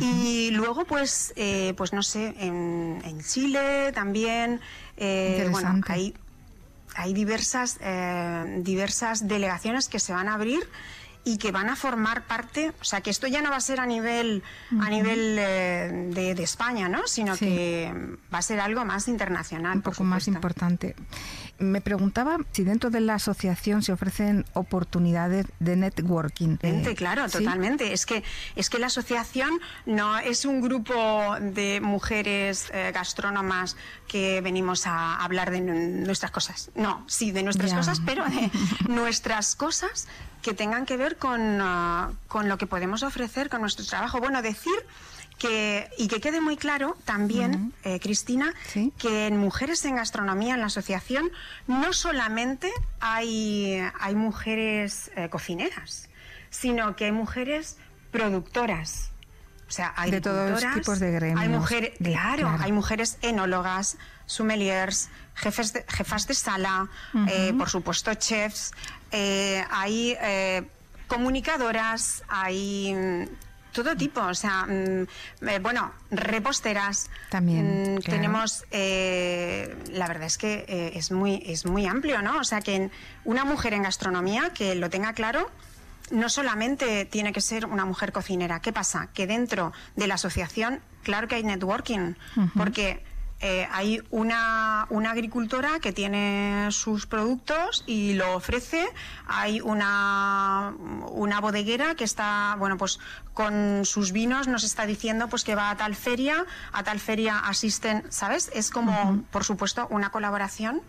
Y 0.00 0.50
luego 0.52 0.84
pues, 0.86 1.32
eh, 1.36 1.74
pues 1.76 1.92
no 1.92 2.02
sé, 2.02 2.34
en, 2.38 3.02
en 3.04 3.20
Chile 3.22 3.92
también, 3.92 4.60
eh, 4.96 5.46
bueno, 5.50 5.80
hay 5.88 6.14
hay 6.96 7.14
diversas, 7.14 7.78
eh, 7.82 8.56
diversas 8.64 9.28
delegaciones 9.28 9.88
que 9.88 10.00
se 10.00 10.12
van 10.12 10.26
a 10.26 10.34
abrir 10.34 10.58
y 11.24 11.36
que 11.38 11.52
van 11.52 11.68
a 11.68 11.76
formar 11.76 12.22
parte, 12.22 12.72
o 12.80 12.84
sea 12.84 13.02
que 13.02 13.10
esto 13.10 13.26
ya 13.26 13.42
no 13.42 13.50
va 13.50 13.56
a 13.56 13.60
ser 13.60 13.78
a 13.80 13.86
nivel 13.86 14.42
a 14.80 14.88
nivel 14.88 15.36
eh, 15.38 16.08
de, 16.14 16.34
de 16.34 16.42
España, 16.42 16.88
¿no? 16.88 17.06
Sino 17.06 17.36
Sí. 17.36 17.44
que 17.44 17.92
va 18.32 18.38
a 18.38 18.42
ser 18.42 18.58
algo 18.60 18.84
más 18.84 19.06
internacional. 19.08 19.76
un 19.76 19.82
por 19.82 19.92
poco 19.92 20.04
más 20.04 20.26
importante. 20.28 20.96
Me 21.60 21.80
preguntaba 21.80 22.38
si 22.52 22.64
dentro 22.64 22.90
de 22.90 23.00
la 23.00 23.14
asociación 23.14 23.82
se 23.82 23.92
ofrecen 23.92 24.44
oportunidades 24.54 25.46
de 25.60 25.76
networking. 25.76 26.56
Eh, 26.62 26.94
claro, 26.96 27.28
¿sí? 27.28 27.38
totalmente. 27.38 27.92
Es 27.92 28.06
que 28.06 28.24
es 28.56 28.70
que 28.70 28.78
la 28.78 28.86
asociación 28.86 29.60
no 29.86 30.18
es 30.18 30.44
un 30.46 30.62
grupo 30.62 31.36
de 31.40 31.80
mujeres 31.82 32.70
eh, 32.72 32.90
gastrónomas 32.94 33.76
que 34.08 34.40
venimos 34.40 34.86
a 34.86 35.22
hablar 35.22 35.50
de 35.50 35.60
nu- 35.60 36.04
nuestras 36.06 36.30
cosas. 36.32 36.70
No, 36.74 37.04
sí, 37.06 37.30
de 37.30 37.42
nuestras 37.42 37.70
Ya. 37.72 37.76
cosas, 37.76 38.00
pero 38.06 38.24
de 38.24 38.50
nuestras 38.88 39.54
cosas 39.54 40.08
que 40.42 40.54
tengan 40.54 40.86
que 40.86 40.96
ver 40.96 41.18
con, 41.18 41.40
ah, 41.60 42.10
con 42.26 42.48
lo 42.48 42.56
que 42.56 42.66
podemos 42.66 43.02
ofrecer 43.02 43.50
con 43.50 43.60
nuestro 43.60 43.84
trabajo. 43.84 44.18
Bueno, 44.18 44.40
decir 44.40 44.72
que, 45.40 45.88
y 45.98 46.06
que 46.06 46.20
quede 46.20 46.40
muy 46.40 46.56
claro 46.56 46.96
también, 47.04 47.72
eh, 47.82 47.98
Cristina, 47.98 48.54
Sí. 48.68 48.92
que 48.98 49.26
en 49.26 49.36
Mujeres 49.38 49.84
en 49.86 49.96
Gastronomía, 49.96 50.54
en 50.54 50.60
la 50.60 50.66
asociación, 50.66 51.32
no 51.66 51.92
solamente 51.92 52.70
hay, 53.00 53.80
hay 53.98 54.14
mujeres 54.14 55.10
eh, 55.16 55.28
cocineras, 55.30 56.08
sino 56.50 56.94
que 56.94 57.06
hay 57.06 57.12
mujeres 57.12 57.78
productoras. 58.12 59.10
O 59.68 59.72
sea, 59.72 59.94
hay 59.96 60.10
De 60.10 60.20
todos 60.20 60.36
agricultoras, 60.38 60.74
tipos 60.74 60.98
de 61.00 61.10
gremios, 61.12 61.40
Hay 61.40 61.48
mujeres, 61.48 61.92
de- 62.00 62.10
claro, 62.12 62.48
claro. 62.48 62.62
hay 62.64 62.72
mujeres 62.72 63.18
enólogas, 63.22 63.96
sommeliers, 64.26 65.08
jefes 65.34 65.72
de, 65.72 65.84
jefas 65.88 66.26
de 66.26 66.34
sala, 66.34 66.88
eh, 67.28 67.54
por 67.56 67.70
supuesto 67.70 68.12
chefs, 68.14 68.72
eh, 69.12 69.64
hay 69.70 70.16
eh, 70.20 70.68
comunicadoras, 71.06 72.24
hay 72.28 72.94
todo 73.72 73.96
tipo, 73.96 74.20
o 74.20 74.34
sea, 74.34 74.66
mm, 74.66 75.06
eh, 75.48 75.58
bueno, 75.60 75.92
reposteras. 76.10 77.10
También, 77.30 77.94
Mm, 77.94 77.98
claro. 77.98 78.16
Tenemos, 78.20 78.64
eh, 78.70 79.74
la 79.92 80.06
verdad 80.08 80.24
es 80.26 80.38
que 80.38 80.64
eh, 80.68 80.92
es 80.94 81.10
muy 81.10 81.42
es 81.46 81.66
muy 81.66 81.86
amplio, 81.86 82.22
¿no? 82.22 82.38
O 82.38 82.44
sea, 82.44 82.60
que 82.60 82.74
en- 82.76 82.92
una 83.24 83.44
mujer 83.44 83.72
en 83.74 83.82
gastronomía 83.82 84.50
que 84.54 84.74
lo 84.74 84.90
tenga 84.90 85.12
claro 85.12 85.50
no 86.10 86.28
solamente 86.28 87.04
tiene 87.04 87.32
que 87.32 87.40
ser 87.40 87.66
una 87.66 87.84
mujer 87.84 88.10
cocinera. 88.12 88.60
¿Qué 88.60 88.72
pasa? 88.72 89.08
Que 89.14 89.26
dentro 89.28 89.72
de 89.94 90.08
la 90.08 90.14
asociación, 90.14 90.80
claro 91.04 91.28
que 91.28 91.36
hay 91.36 91.44
networking, 91.44 92.14
porque 92.56 93.04
eh, 93.40 93.66
hay 93.70 94.02
una, 94.10 94.86
una 94.90 95.12
agricultora 95.12 95.80
que 95.80 95.92
tiene 95.92 96.68
sus 96.70 97.06
productos 97.06 97.84
y 97.86 98.12
lo 98.14 98.34
ofrece, 98.34 98.86
hay 99.26 99.60
una, 99.62 100.74
una 101.08 101.40
bodeguera 101.40 101.94
que 101.94 102.04
está, 102.04 102.54
bueno, 102.58 102.76
pues 102.76 102.98
con 103.32 103.84
sus 103.86 104.12
vinos 104.12 104.46
nos 104.46 104.62
está 104.62 104.84
diciendo 104.84 105.28
pues 105.28 105.44
que 105.44 105.54
va 105.54 105.70
a 105.70 105.76
tal 105.76 105.94
feria, 105.94 106.44
a 106.72 106.82
tal 106.82 107.00
feria 107.00 107.38
asisten, 107.38 108.04
¿sabes? 108.10 108.50
Es 108.54 108.70
como, 108.70 109.22
por 109.30 109.44
supuesto, 109.44 109.86
una 109.90 110.10
colaboración 110.10 110.82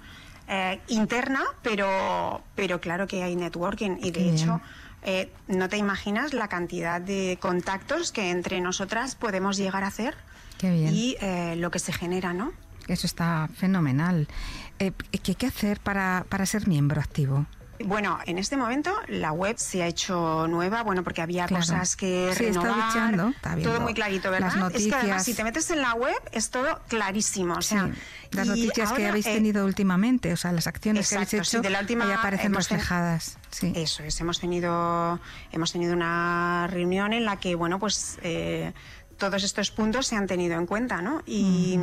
eh, 0.50 0.82
interna, 0.88 1.42
pero, 1.62 2.44
pero 2.56 2.82
claro 2.82 3.08
que 3.08 3.24
hay 3.24 3.36
networking 3.38 3.98
y 4.02 4.12
de 4.12 4.12
Qué 4.12 4.24
bien. 4.24 4.36
hecho 4.36 4.62
eh, 5.04 5.32
no 5.48 5.68
te 5.68 5.78
imaginas 5.78 6.34
la 6.34 6.48
cantidad 6.48 7.02
de 7.02 7.38
contactos 7.42 8.12
que 8.12 8.30
entre 8.30 8.62
nosotras 8.62 9.16
podemos 9.16 9.58
llegar 9.58 9.84
a 9.84 9.88
hacer 9.88 10.16
Qué 10.62 10.69
bien. 10.69 10.93
y 10.93 11.15
eh, 11.21 11.56
lo 11.58 11.71
que 11.71 11.80
se 11.80 11.91
genera, 11.91 12.34
¿no? 12.34 12.52
Eso 12.88 13.08
está 13.08 13.50
fenomenal. 13.56 14.28
Eh, 14.78 14.91
¿Qué 15.24 15.32
hay 15.32 15.36
que 15.36 15.47
hacer 15.47 15.80
para, 15.80 16.24
para 16.30 16.45
ser 16.45 16.67
miembro 16.67 17.02
activo? 17.02 17.47
Bueno, 17.84 18.19
en 18.28 18.38
este 18.38 18.58
momento 18.58 18.93
la 19.08 19.32
web 19.32 19.56
se 19.58 19.82
ha 19.82 19.88
hecho 19.88 20.45
nueva, 20.47 20.84
bueno, 20.84 21.04
porque 21.04 21.24
había 21.24 21.47
Claro. 21.47 21.63
cosas 21.65 21.95
que 21.95 22.32
Sí, 22.38 22.43
renovar, 22.45 23.12
viendo 23.15 23.34
todo 23.63 23.82
muy 23.82 23.95
clarito, 23.95 24.30
¿verdad? 24.30 24.54
las 24.56 24.74
Es 24.76 24.84
que 24.88 24.93
además 24.93 25.00
noticias. 25.17 25.24
si 25.26 25.34
te 25.34 25.43
metes 25.43 25.71
en 25.71 25.82
la 25.82 25.95
web 25.95 26.13
es 26.32 26.52
todo 26.52 26.80
clarísimo, 26.88 27.56
o 27.56 27.62
sea, 27.63 27.86
Sí, 27.88 27.91
las 28.34 28.47
noticias 28.47 28.91
que 28.93 29.08
habéis 29.08 29.26
eh, 29.26 29.34
tenido 29.34 29.65
últimamente, 29.65 30.32
o 30.32 30.38
sea, 30.38 30.52
las 30.52 30.67
acciones 30.67 31.10
que 31.10 31.15
exacto, 31.15 31.38
habéis 31.38 31.50
sí, 31.50 31.58
hecho, 31.58 31.62
de 31.63 31.69
la 31.71 31.80
última 31.80 32.06
ahí 32.06 32.12
aparecen 32.12 32.52
ten- 32.52 32.56
reflejadas. 32.56 33.39
Sí. 33.50 33.74
Eso 33.76 34.04
es, 34.04 34.21
hemos 34.21 34.39
tenido, 34.39 35.19
hemos 35.52 35.71
tenido 35.71 35.93
una 35.93 36.67
reunión 36.69 37.13
en 37.13 37.26
la 37.26 37.38
que, 37.38 37.56
bueno, 37.56 37.80
pues 37.80 38.19
eh, 38.21 38.74
todos 39.21 39.43
estos 39.43 39.69
puntos 39.69 40.07
se 40.07 40.15
han 40.15 40.25
tenido 40.25 40.57
en 40.57 40.65
cuenta, 40.65 40.99
¿no? 40.99 41.21
Y, 41.27 41.79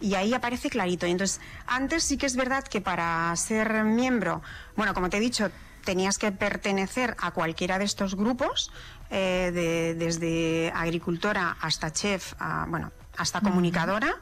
y, 0.00 0.14
ahí 0.14 0.32
aparece 0.32 0.70
clarito. 0.70 1.04
Y 1.04 1.10
entonces, 1.10 1.40
antes 1.66 2.04
sí 2.04 2.16
que 2.16 2.26
es 2.26 2.36
verdad 2.36 2.62
que 2.62 2.80
para 2.80 3.34
ser 3.34 3.82
miembro, 3.82 4.40
bueno, 4.76 4.94
como 4.94 5.10
te 5.10 5.16
he 5.16 5.20
dicho, 5.20 5.50
tenías 5.84 6.16
que 6.16 6.30
pertenecer 6.30 7.16
a 7.18 7.32
cualquiera 7.32 7.80
de 7.80 7.86
estos 7.86 8.14
grupos, 8.14 8.70
eh, 9.10 9.50
de, 9.52 9.96
desde 9.96 10.72
agricultora 10.76 11.56
hasta 11.60 11.92
chef, 11.92 12.34
a, 12.38 12.66
bueno, 12.68 12.92
hasta 13.18 13.40
comunicadora 13.40 14.14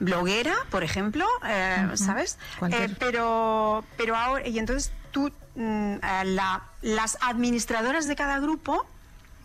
bloguera, 0.00 0.56
por 0.70 0.82
ejemplo, 0.82 1.24
eh, 1.46 1.88
¿sabes? 1.94 2.36
Eh, 2.68 2.88
pero, 2.98 3.84
pero 3.96 4.16
ahora, 4.16 4.48
y 4.48 4.58
entonces 4.58 4.90
tú, 5.12 5.30
mm, 5.54 5.98
la, 6.24 6.64
las 6.80 7.16
administradoras 7.20 8.08
de 8.08 8.16
cada 8.16 8.40
grupo, 8.40 8.84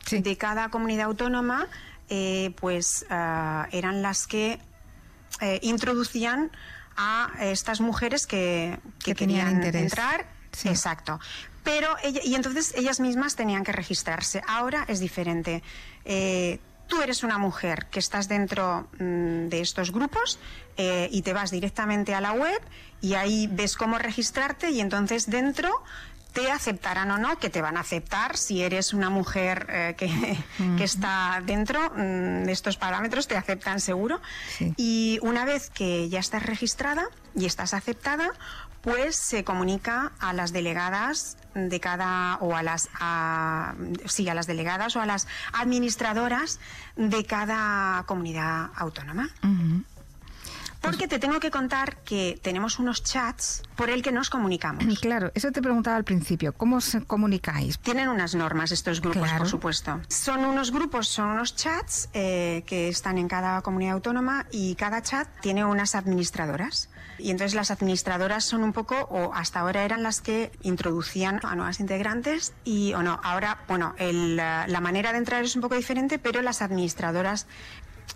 de 0.09 0.37
cada 0.37 0.69
comunidad 0.69 1.05
autónoma, 1.05 1.67
pues 2.59 3.05
eran 3.09 4.01
las 4.01 4.27
que 4.27 4.59
introducían 5.61 6.51
a 6.95 7.31
estas 7.39 7.81
mujeres 7.81 8.25
que, 8.25 8.79
que, 9.03 9.13
querían 9.13 9.63
entrar 9.63 10.25
Exacto. 10.65 11.19
Pero 11.63 11.89
y 12.23 12.35
entonces 12.35 12.73
ellas 12.75 12.99
mismas 12.99 13.35
tenían 13.35 13.63
que 13.63 13.71
registrarse. 13.71 14.41
Ahora 14.47 14.85
es 14.87 14.99
diferente. 14.99 15.63
Eh, 16.05 16.59
tú 16.87 17.01
eres 17.01 17.23
una 17.23 17.37
mujer 17.37 17.87
que 17.91 17.99
estás 17.99 18.27
dentro 18.27 18.87
mm, 18.99 19.49
de 19.49 19.61
estos 19.61 19.91
grupos 19.91 20.39
eh, 20.77 21.09
y 21.11 21.21
te 21.21 21.33
vas 21.33 21.51
directamente 21.51 22.15
a 22.15 22.21
la 22.21 22.31
web 22.31 22.61
y 23.01 23.15
ahí 23.15 23.47
ves 23.51 23.75
cómo 23.75 23.97
registrarte 23.97 24.71
y 24.71 24.79
entonces 24.79 25.29
dentro 25.29 25.83
te 26.37 26.51
aceptarán 26.51 27.09
o 27.09 27.17
no, 27.17 27.39
que 27.39 27.49
te 27.49 27.63
van 27.63 27.77
a 27.77 27.79
aceptar 27.79 28.37
si 28.37 28.61
eres 28.61 28.93
una 28.93 29.09
mujer 29.09 29.65
eh, 29.71 29.95
que, 29.97 30.07
que, 30.77 30.83
está 30.83 31.41
dentro 31.43 31.79
mm, 31.89 32.43
de 32.43 32.51
estos 32.51 32.77
parámetros, 32.77 33.27
te 33.27 33.35
aceptan 33.35 33.79
seguro. 33.79 34.21
Y 34.75 35.17
una 35.23 35.45
vez 35.45 35.71
que 35.71 36.09
ya 36.09 36.19
estás 36.19 36.45
registrada 36.45 37.05
y 37.33 37.47
estás 37.47 37.73
aceptada, 37.73 38.29
pues 38.83 39.15
se 39.15 39.43
comunica 39.43 40.11
a 40.19 40.31
las 40.33 40.53
delegadas 40.53 41.37
de 41.55 41.79
cada 41.79 42.35
o 42.35 42.55
a 42.55 42.61
las 42.61 42.87
a, 42.99 43.73
sí 44.05 44.29
a 44.29 44.35
las 44.35 44.45
delegadas 44.45 44.95
o 44.95 45.01
a 45.01 45.07
las 45.07 45.27
administradoras 45.53 46.59
de 46.95 47.25
cada 47.25 48.03
comunidad 48.05 48.69
autónoma. 48.75 49.31
Porque 50.81 51.07
te 51.07 51.19
tengo 51.19 51.39
que 51.39 51.51
contar 51.51 51.97
que 52.03 52.39
tenemos 52.41 52.79
unos 52.79 53.03
chats 53.03 53.63
por 53.75 53.89
el 53.89 54.01
que 54.01 54.11
nos 54.11 54.29
comunicamos. 54.29 54.85
Claro, 55.07 55.31
eso 55.35 55.51
te 55.51 55.61
preguntaba 55.61 55.95
al 55.95 56.03
principio. 56.03 56.53
¿Cómo 56.53 56.77
os 56.77 56.97
comunicáis? 57.07 57.79
Tienen 57.79 58.09
unas 58.09 58.35
normas 58.35 58.71
estos 58.71 58.99
grupos, 58.99 59.29
por 59.31 59.47
supuesto. 59.47 60.01
Son 60.09 60.43
unos 60.43 60.71
grupos, 60.71 61.07
son 61.07 61.29
unos 61.29 61.55
chats 61.55 62.09
eh, 62.13 62.63
que 62.65 62.89
están 62.89 63.17
en 63.17 63.27
cada 63.27 63.61
comunidad 63.61 63.93
autónoma 63.93 64.45
y 64.51 64.75
cada 64.75 65.01
chat 65.01 65.27
tiene 65.39 65.63
unas 65.63 65.95
administradoras. 65.95 66.89
Y 67.19 67.31
entonces 67.31 67.55
las 67.55 67.71
administradoras 67.71 68.43
son 68.43 68.63
un 68.63 68.73
poco, 68.73 68.95
o 69.09 69.33
hasta 69.33 69.61
ahora 69.61 69.83
eran 69.83 70.03
las 70.03 70.21
que 70.21 70.51
introducían 70.61 71.39
a 71.43 71.55
nuevas 71.55 71.79
integrantes 71.79 72.53
y 72.63 72.93
o 72.93 73.01
no. 73.01 73.19
Ahora, 73.23 73.59
bueno, 73.67 73.95
la 73.99 74.79
manera 74.81 75.11
de 75.11 75.19
entrar 75.19 75.43
es 75.43 75.55
un 75.55 75.61
poco 75.61 75.75
diferente, 75.75 76.19
pero 76.19 76.41
las 76.41 76.61
administradoras 76.61 77.47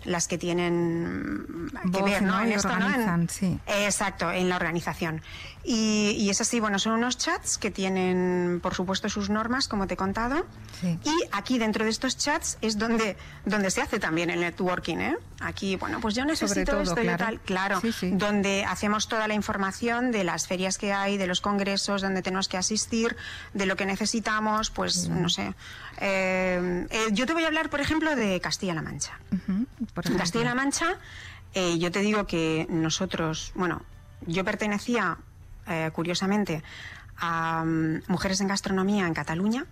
las 0.04 0.26
que 0.28 0.38
tienen 0.38 1.70
que 1.92 2.02
ver 2.02 2.22
¿no? 2.22 2.40
en 2.40 2.52
esto, 2.52 2.76
¿no? 2.76 3.28
sí. 3.28 3.58
Exacto, 3.66 4.30
en 4.30 4.48
la 4.48 4.56
organización. 4.56 5.22
Y, 5.64 6.16
y, 6.18 6.30
es 6.30 6.40
así, 6.40 6.58
bueno, 6.58 6.80
son 6.80 6.94
unos 6.94 7.18
chats 7.18 7.56
que 7.56 7.70
tienen, 7.70 8.58
por 8.60 8.74
supuesto, 8.74 9.08
sus 9.08 9.30
normas, 9.30 9.68
como 9.68 9.86
te 9.86 9.94
he 9.94 9.96
contado. 9.96 10.44
Sí. 10.80 10.98
Y 11.04 11.12
aquí 11.30 11.58
dentro 11.58 11.84
de 11.84 11.90
estos 11.90 12.16
chats 12.16 12.58
es 12.62 12.78
donde, 12.78 13.16
donde 13.44 13.70
se 13.70 13.80
hace 13.80 14.00
también 14.00 14.30
el 14.30 14.40
networking, 14.40 14.96
¿eh? 14.96 15.16
Aquí, 15.40 15.76
bueno, 15.76 16.00
pues 16.00 16.14
yo 16.14 16.24
necesito 16.24 16.80
esto 16.80 17.00
y 17.00 17.06
tal, 17.16 17.40
claro, 17.40 17.80
donde 18.12 18.64
hacemos 18.64 19.08
toda 19.08 19.28
la 19.28 19.34
información 19.34 20.10
de 20.10 20.24
las 20.24 20.48
ferias 20.48 20.78
que 20.78 20.92
hay, 20.92 21.16
de 21.16 21.26
los 21.28 21.40
congresos, 21.40 22.02
donde 22.02 22.22
tenemos 22.22 22.48
que 22.48 22.56
asistir, 22.56 23.16
de 23.54 23.66
lo 23.66 23.76
que 23.76 23.86
necesitamos, 23.86 24.70
pues, 24.70 25.08
no 25.08 25.28
sé. 25.28 25.54
Eh, 25.98 26.86
eh, 26.90 27.06
yo 27.12 27.26
te 27.26 27.32
voy 27.32 27.44
a 27.44 27.46
hablar, 27.46 27.70
por 27.70 27.80
ejemplo, 27.80 28.14
de 28.16 28.40
Castilla-La 28.40 28.82
Mancha. 28.82 29.18
En 30.04 30.16
Castilla-La 30.16 30.54
Mancha, 30.54 30.98
eh, 31.54 31.78
yo 31.78 31.90
te 31.90 32.00
digo 32.00 32.26
que 32.26 32.66
nosotros, 32.70 33.52
bueno, 33.54 33.82
yo 34.26 34.44
pertenecía, 34.44 35.18
eh, 35.66 35.90
curiosamente, 35.92 36.62
a 37.18 37.64
mm, 37.64 38.02
Mujeres 38.08 38.40
en 38.40 38.48
Gastronomía 38.48 39.06
en 39.06 39.14
Cataluña 39.14 39.66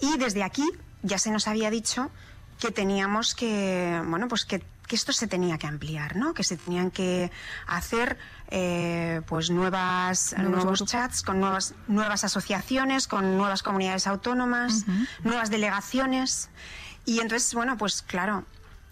y 0.00 0.18
desde 0.18 0.42
aquí 0.42 0.68
ya 1.02 1.18
se 1.18 1.30
nos 1.30 1.46
había 1.46 1.70
dicho 1.70 2.10
que 2.58 2.70
teníamos 2.70 3.34
que, 3.34 4.00
bueno, 4.06 4.28
pues 4.28 4.44
que, 4.44 4.62
esto 4.90 5.12
se 5.12 5.26
tenía 5.26 5.58
que 5.58 5.66
ampliar, 5.66 6.16
¿no? 6.16 6.34
Que 6.34 6.44
se 6.44 6.56
tenían 6.56 6.90
que 6.90 7.30
hacer 7.66 8.18
eh, 8.48 9.22
pues 9.26 9.50
nuevas, 9.50 10.34
nuevos, 10.38 10.84
chats 10.84 11.22
con 11.22 11.40
nuevas, 11.40 11.74
nuevas 11.88 12.24
asociaciones, 12.24 13.06
con 13.06 13.36
nuevas 13.36 13.62
comunidades 13.62 14.06
autónomas, 14.06 14.84
nuevas 15.24 15.50
delegaciones. 15.50 16.50
Y 17.04 17.20
entonces, 17.20 17.54
bueno, 17.54 17.76
pues 17.76 18.02
claro, 18.02 18.44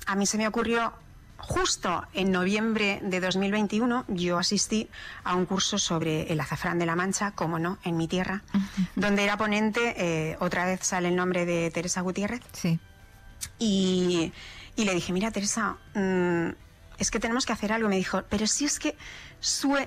a 0.07 0.15
mí 0.15 0.27
se 0.27 0.39
me 0.39 0.49
ocurrió 0.49 0.93
justo 1.37 2.07
en 2.13 2.33
noviembre 2.33 3.01
de 3.03 3.21
2021 3.21 4.05
yo 4.09 4.39
asistí 4.39 4.89
a 5.25 5.35
un 5.35 5.47
curso 5.47 5.79
sobre 5.79 6.31
el 6.33 6.41
azafrán 6.41 6.79
de 6.79 6.87
la 6.87 6.97
Mancha, 6.97 7.33
como 7.33 7.59
no, 7.59 7.79
en 7.83 7.97
mi 7.97 8.09
tierra, 8.09 8.43
donde 8.95 9.25
era 9.25 9.37
ponente, 9.37 9.95
eh, 9.97 10.37
otra 10.41 10.65
vez 10.67 10.81
sale 10.83 11.09
el 11.09 11.17
nombre 11.17 11.47
de 11.47 11.71
Teresa 11.71 12.03
Gutiérrez. 12.03 12.43
Sí. 12.53 12.79
Y, 13.59 14.33
le 14.77 14.95
dije, 14.95 15.13
mira 15.13 15.31
Teresa, 15.31 15.77
mm, 15.95 16.51
es 17.01 17.11
que 17.11 17.19
tenemos 17.19 17.47
que 17.47 17.53
hacer 17.53 17.73
algo. 17.73 17.89
Me 17.89 17.97
dijo, 17.97 18.23
pero 18.29 18.47
si 18.47 18.67
es 18.67 18.79
que 18.79 18.97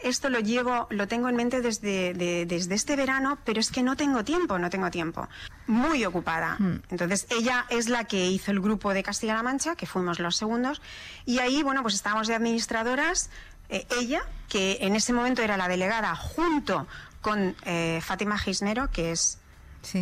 esto 0.02 0.30
lo 0.30 0.39
llevo, 0.39 0.88
lo 0.89 1.08
tengo 1.08 1.30
en 1.30 1.36
mente 1.36 1.62
desde, 1.62 2.13
desde 2.46 2.76
este 2.76 2.96
verano, 2.96 3.38
pero 3.46 3.60
es 3.60 3.72
que 3.72 3.84
no 3.84 3.96
tengo 3.96 4.24
tiempo, 4.24 4.58
no 4.58 4.69
tengo 4.69 4.89
tiempo. 4.89 5.30
Muy 5.67 6.04
ocupada. 6.06 6.58
Hmm. 6.58 6.82
Entonces, 6.89 7.28
ella 7.30 7.65
es 7.69 7.88
la 7.88 8.06
que 8.06 8.26
hizo 8.26 8.52
el 8.52 8.60
grupo 8.60 8.93
de 8.93 9.04
Castilla-La 9.04 9.43
Mancha, 9.43 9.76
que 9.76 9.86
fuimos 9.86 10.19
los 10.19 10.36
segundos, 10.36 10.82
y 11.26 11.39
ahí, 11.39 11.62
bueno, 11.62 11.84
pues 11.84 11.93
estábamos 11.93 12.28
de 12.28 12.34
administradoras, 12.34 13.30
eh, 13.69 13.86
ella, 14.00 14.24
que 14.50 14.80
en 14.82 14.96
ese 14.96 15.13
momento 15.13 15.43
era 15.43 15.56
la 15.56 15.67
delegada, 15.67 16.15
junto 16.15 16.88
con 17.22 17.56
eh, 17.63 18.02
Fátima 18.04 18.38
Gisnero, 18.39 18.89
que 18.91 19.12
es 19.12 19.38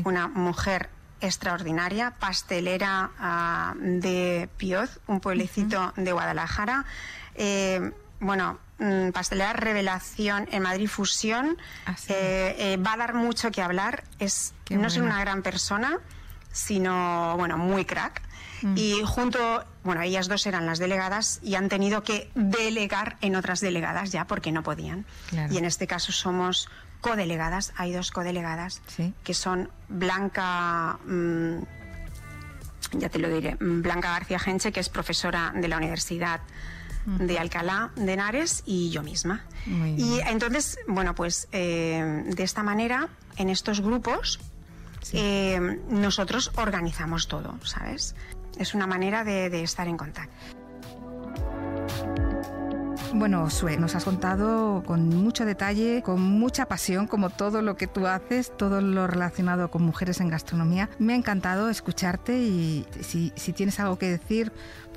una 0.06 0.28
mujer 0.28 0.90
extraordinaria, 1.22 2.16
pastelera 2.20 3.12
ah, 3.20 3.74
de 3.78 4.50
Pioz, 4.58 5.00
un 5.08 5.20
pueblecito 5.20 5.94
de 5.96 6.12
Guadalajara. 6.12 6.86
Eh, 7.36 7.92
bueno, 8.20 8.60
Mm, 8.82 9.12
pastelera 9.12 9.54
Revelación 9.54 10.50
en 10.52 10.64
Madrid 10.64 10.88
Fusión. 10.88 11.58
Ah, 11.86 11.96
eh, 12.08 12.56
eh, 12.58 12.78
va 12.78 12.94
a 12.94 12.98
dar 12.98 13.14
mucho 13.14 13.52
que 13.52 13.62
hablar. 13.62 14.04
Es, 14.18 14.56
no 14.72 14.88
es 14.88 14.98
una 14.98 15.20
gran 15.20 15.44
persona, 15.44 16.00
sino, 16.52 17.36
bueno, 17.38 17.60
muy 17.60 17.86
crack. 17.86 18.24
Mm. 18.64 18.74
Y 18.76 19.02
junto, 19.06 19.64
bueno, 19.84 20.02
ellas 20.02 20.28
dos 20.28 20.48
eran 20.48 20.66
las 20.66 20.80
delegadas 20.80 21.40
y 21.44 21.54
han 21.56 21.70
tenido 21.70 22.04
que 22.04 22.32
delegar 22.34 23.18
en 23.22 23.36
otras 23.36 23.60
delegadas 23.60 24.12
ya 24.12 24.26
porque 24.26 24.52
no 24.52 24.64
podían. 24.64 25.06
Y 25.52 25.58
en 25.58 25.66
este 25.66 25.86
caso 25.86 26.12
somos 26.12 26.68
codelegadas, 27.02 27.74
hay 27.76 27.92
dos 27.92 28.12
codelegadas 28.12 28.82
que 29.24 29.34
son 29.34 29.70
Blanca, 29.90 31.00
mm, 31.06 31.64
ya 32.94 33.10
te 33.10 33.20
lo 33.20 33.30
diré, 33.30 33.58
Blanca 33.60 34.12
García 34.12 34.40
Genche, 34.40 34.72
que 34.72 34.80
es 34.80 34.90
profesora 34.90 35.52
de 35.56 35.68
la 35.68 35.78
Universidad 35.78 36.42
de 37.06 37.40
Alcalá 37.40 37.92
de 37.96 38.14
Henares 38.14 38.64
y 38.66 38.92
yo 38.92 39.02
misma. 39.04 39.44
Y 39.66 40.20
entonces, 40.28 40.78
bueno, 40.88 41.16
pues 41.16 41.48
eh, 41.52 42.24
de 42.26 42.44
esta 42.44 42.64
manera, 42.64 43.10
en 43.38 43.50
estos 43.50 43.82
grupos, 43.82 44.40
eh, 45.14 45.80
nosotros 45.90 46.52
organizamos 46.56 47.28
todo, 47.28 47.58
¿sabes? 47.64 48.16
Es 48.58 48.74
una 48.74 48.88
manera 48.88 49.24
de, 49.24 49.64
estar 49.64 49.88
en 49.88 49.98
contacto. 49.98 50.34
Bueno, 53.14 53.50
Sue, 53.50 53.78
nos 53.78 53.96
has 53.96 54.06
contado 54.06 54.84
con 54.86 55.10
mucho 55.10 55.46
detalle, 55.46 56.02
con 56.02 56.22
mucha 56.22 56.66
pasión, 56.68 57.08
como 57.08 57.30
todo 57.30 57.62
lo 57.62 57.76
que 57.76 57.88
tú 57.88 58.08
haces, 58.08 58.56
todo 58.56 58.82
lo 58.82 59.06
relacionado 59.06 59.70
con 59.70 59.84
mujeres 59.84 60.22
en 60.22 60.30
gastronomía. 60.30 60.90
Me 60.98 61.14
ha 61.14 61.16
encantado 61.18 61.70
escucharte 61.70 62.40
y 62.40 62.88
si, 63.02 63.34
si 63.36 63.54
tienes 63.54 63.80
algo 63.80 63.98
que 63.98 64.10
decir, 64.10 64.52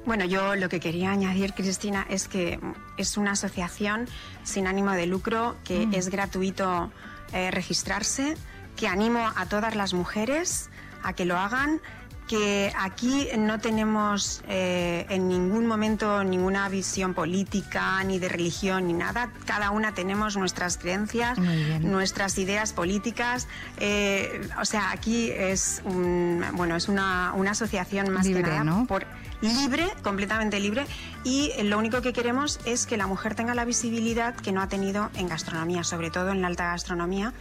bueno, 0.07 0.27
yo 0.27 0.55
lo 0.55 0.69
que 0.69 0.81
quería 0.81 1.11
añadir, 1.11 1.55
Cristina, 1.55 2.07
es 2.09 2.29
que 2.29 2.61
es 2.99 3.17
una 3.17 3.33
asociación 3.33 4.07
sin 4.43 4.67
ánimo 4.67 4.93
de 4.93 5.07
lucro, 5.07 5.57
que 5.65 5.87
mm. 5.87 5.95
es 5.95 6.09
gratuito 6.11 6.93
eh, 7.33 7.51
registrarse, 7.51 8.37
que 8.77 8.87
animo 8.87 9.33
a 9.35 9.47
todas 9.47 9.75
las 9.75 9.95
mujeres 9.95 10.69
a 11.03 11.15
que 11.15 11.25
lo 11.25 11.39
hagan. 11.39 11.81
Que 12.29 12.73
aquí 12.79 13.29
no 13.37 13.61
tenemos 13.61 14.43
eh, 14.49 15.07
en 15.11 15.29
ningún 15.29 15.67
momento 15.67 16.25
ninguna 16.25 16.69
visión 16.69 17.15
política, 17.15 18.03
ni 18.05 18.19
de 18.19 18.29
religión, 18.29 18.87
ni 18.87 18.93
nada. 18.95 19.31
Cada 19.45 19.71
una 19.71 19.93
tenemos 19.93 20.37
nuestras 20.37 20.79
creencias, 20.79 21.39
nuestras 21.39 22.39
ideas 22.39 22.73
políticas. 22.73 23.47
Eh, 23.79 24.49
o 24.61 24.65
sea, 24.65 24.91
aquí 24.91 25.31
es, 25.31 25.83
bueno, 25.85 26.77
es 26.77 26.89
una, 26.89 27.33
asociación 27.51 28.11
más 28.11 28.27
libre, 28.27 28.43
que 28.43 28.51
nada 28.51 28.65
¿no? 28.65 28.87
por, 28.87 29.07
libre, 29.41 29.87
completamente 30.03 30.59
libre, 30.61 30.87
y 31.23 31.53
lo 31.63 31.79
único 31.79 32.01
que 32.01 32.13
queremos 32.13 32.59
es 32.65 32.87
que 32.87 32.97
la 32.97 33.07
mujer 33.07 33.35
tenga 33.35 33.55
la 33.55 33.65
visibilidad 33.65 34.35
que 34.35 34.53
no 34.53 34.63
ha 34.63 34.69
tenido 34.69 35.11
en 35.15 35.29
gastronomía, 35.29 35.85
sobre 35.85 36.11
todo 36.11 36.31
en 36.31 36.41
la 36.41 36.49
alta 36.49 36.65
gastronomía 36.67 37.33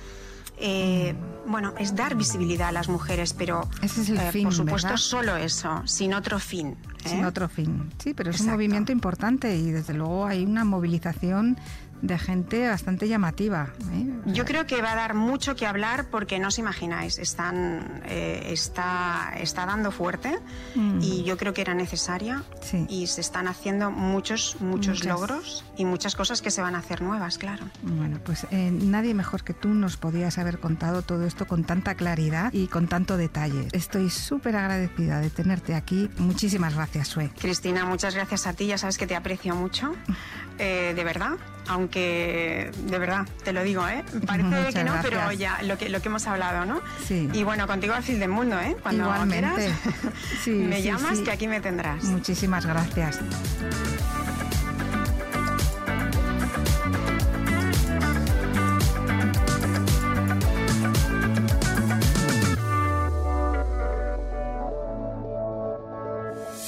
eh, 0.57 1.15
bueno, 1.45 1.73
es 1.77 1.95
dar 1.95 2.15
visibilidad 2.15 2.69
a 2.69 2.71
las 2.71 2.89
mujeres, 2.89 3.33
pero 3.33 3.67
eh, 3.81 4.43
por 4.43 4.53
supuesto 4.53 4.97
solo 4.97 5.35
eso, 5.35 5.81
sin 5.85 6.13
otro 6.13 6.39
fin. 6.39 6.75
Sin 7.05 7.19
¿eh? 7.19 7.25
otro 7.25 7.49
fin, 7.49 7.91
sí, 8.01 8.13
pero 8.13 8.31
es 8.31 8.39
un 8.41 8.51
movimiento 8.51 8.91
importante 8.91 9.55
y 9.55 9.71
desde 9.71 9.93
luego 9.93 10.25
hay 10.25 10.45
una 10.45 10.63
movilización 10.63 11.57
de 12.03 12.19
gente 12.19 12.67
bastante 12.67 13.07
llamativa. 13.07 13.69
¿eh? 13.93 14.05
Yo 14.25 14.43
creo 14.43 14.67
que 14.67 14.81
va 14.81 14.91
a 14.91 14.95
dar 14.95 15.13
mucho 15.13 15.55
que 15.55 15.65
hablar 15.65 16.09
porque 16.11 16.37
no 16.37 16.49
os 16.49 16.59
imagináis, 16.59 17.17
están, 17.17 18.03
eh, 18.05 18.49
está, 18.51 19.33
está 19.39 19.65
dando 19.65 19.89
fuerte 19.89 20.37
mm. 20.75 20.99
y 21.01 21.23
yo 21.23 21.37
creo 21.37 21.53
que 21.53 21.61
era 21.61 21.73
necesaria 21.73 22.43
y 22.89 23.07
se 23.07 23.21
están 23.21 23.47
haciendo 23.47 23.89
muchos, 23.89 24.57
muchos 24.59 25.05
logros 25.05 25.63
y 25.77 25.85
muchas 25.85 26.15
cosas 26.15 26.41
que 26.41 26.51
se 26.51 26.61
van 26.61 26.75
a 26.75 26.79
hacer 26.79 27.01
nuevas, 27.01 27.37
claro. 27.37 27.65
Bueno, 27.81 28.19
pues 28.23 28.47
eh, 28.51 28.69
nadie 28.71 29.13
mejor 29.13 29.43
que 29.43 29.53
tú 29.53 29.69
nos 29.69 29.95
podías 29.95 30.37
haber 30.37 30.59
contado 30.59 31.03
todo 31.03 31.25
esto 31.25 31.47
con 31.47 31.63
tanta 31.63 31.95
claridad 31.95 32.51
y 32.51 32.67
con 32.67 32.87
tanto 32.87 33.15
detalle. 33.15 33.69
Estoy 33.71 34.09
súper 34.09 34.57
agradecida 34.57 35.21
de 35.21 35.29
tenerte 35.29 35.73
aquí. 35.73 36.09
Muchísimas 36.17 36.75
gracias, 36.75 37.07
Sue. 37.07 37.31
Cristina, 37.39 37.85
muchas 37.85 38.13
gracias 38.13 38.45
a 38.45 38.53
ti, 38.53 38.67
ya 38.67 38.77
sabes 38.77 38.97
que 38.97 39.07
te 39.07 39.15
aprecio 39.15 39.55
mucho, 39.55 39.95
de 40.57 41.03
verdad 41.03 41.37
aunque 41.67 42.71
de 42.75 42.99
verdad, 42.99 43.27
te 43.43 43.53
lo 43.53 43.63
digo, 43.63 43.87
¿eh? 43.87 44.03
Parece 44.27 44.73
que 44.73 44.83
no, 44.83 44.93
pero 45.01 45.31
ya 45.31 45.61
lo 45.63 45.77
que, 45.77 45.89
lo 45.89 46.01
que 46.01 46.07
hemos 46.07 46.27
hablado, 46.27 46.65
¿no? 46.65 46.81
Sí. 47.07 47.29
Y 47.33 47.43
bueno, 47.43 47.67
contigo 47.67 47.93
al 47.93 48.03
fin 48.03 48.19
del 48.19 48.29
mundo, 48.29 48.59
¿eh? 48.59 48.75
Cuando 48.81 49.03
Igualmente. 49.03 49.73
sí, 50.43 50.51
me 50.51 50.81
llamas 50.81 51.19
que 51.19 51.31
aquí 51.31 51.47
me 51.47 51.61
tendrás. 51.61 52.03
Muchísimas 52.05 52.65
gracias. 52.65 53.19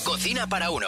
Cocina 0.04 0.48
para 0.48 0.72
uno 0.72 0.88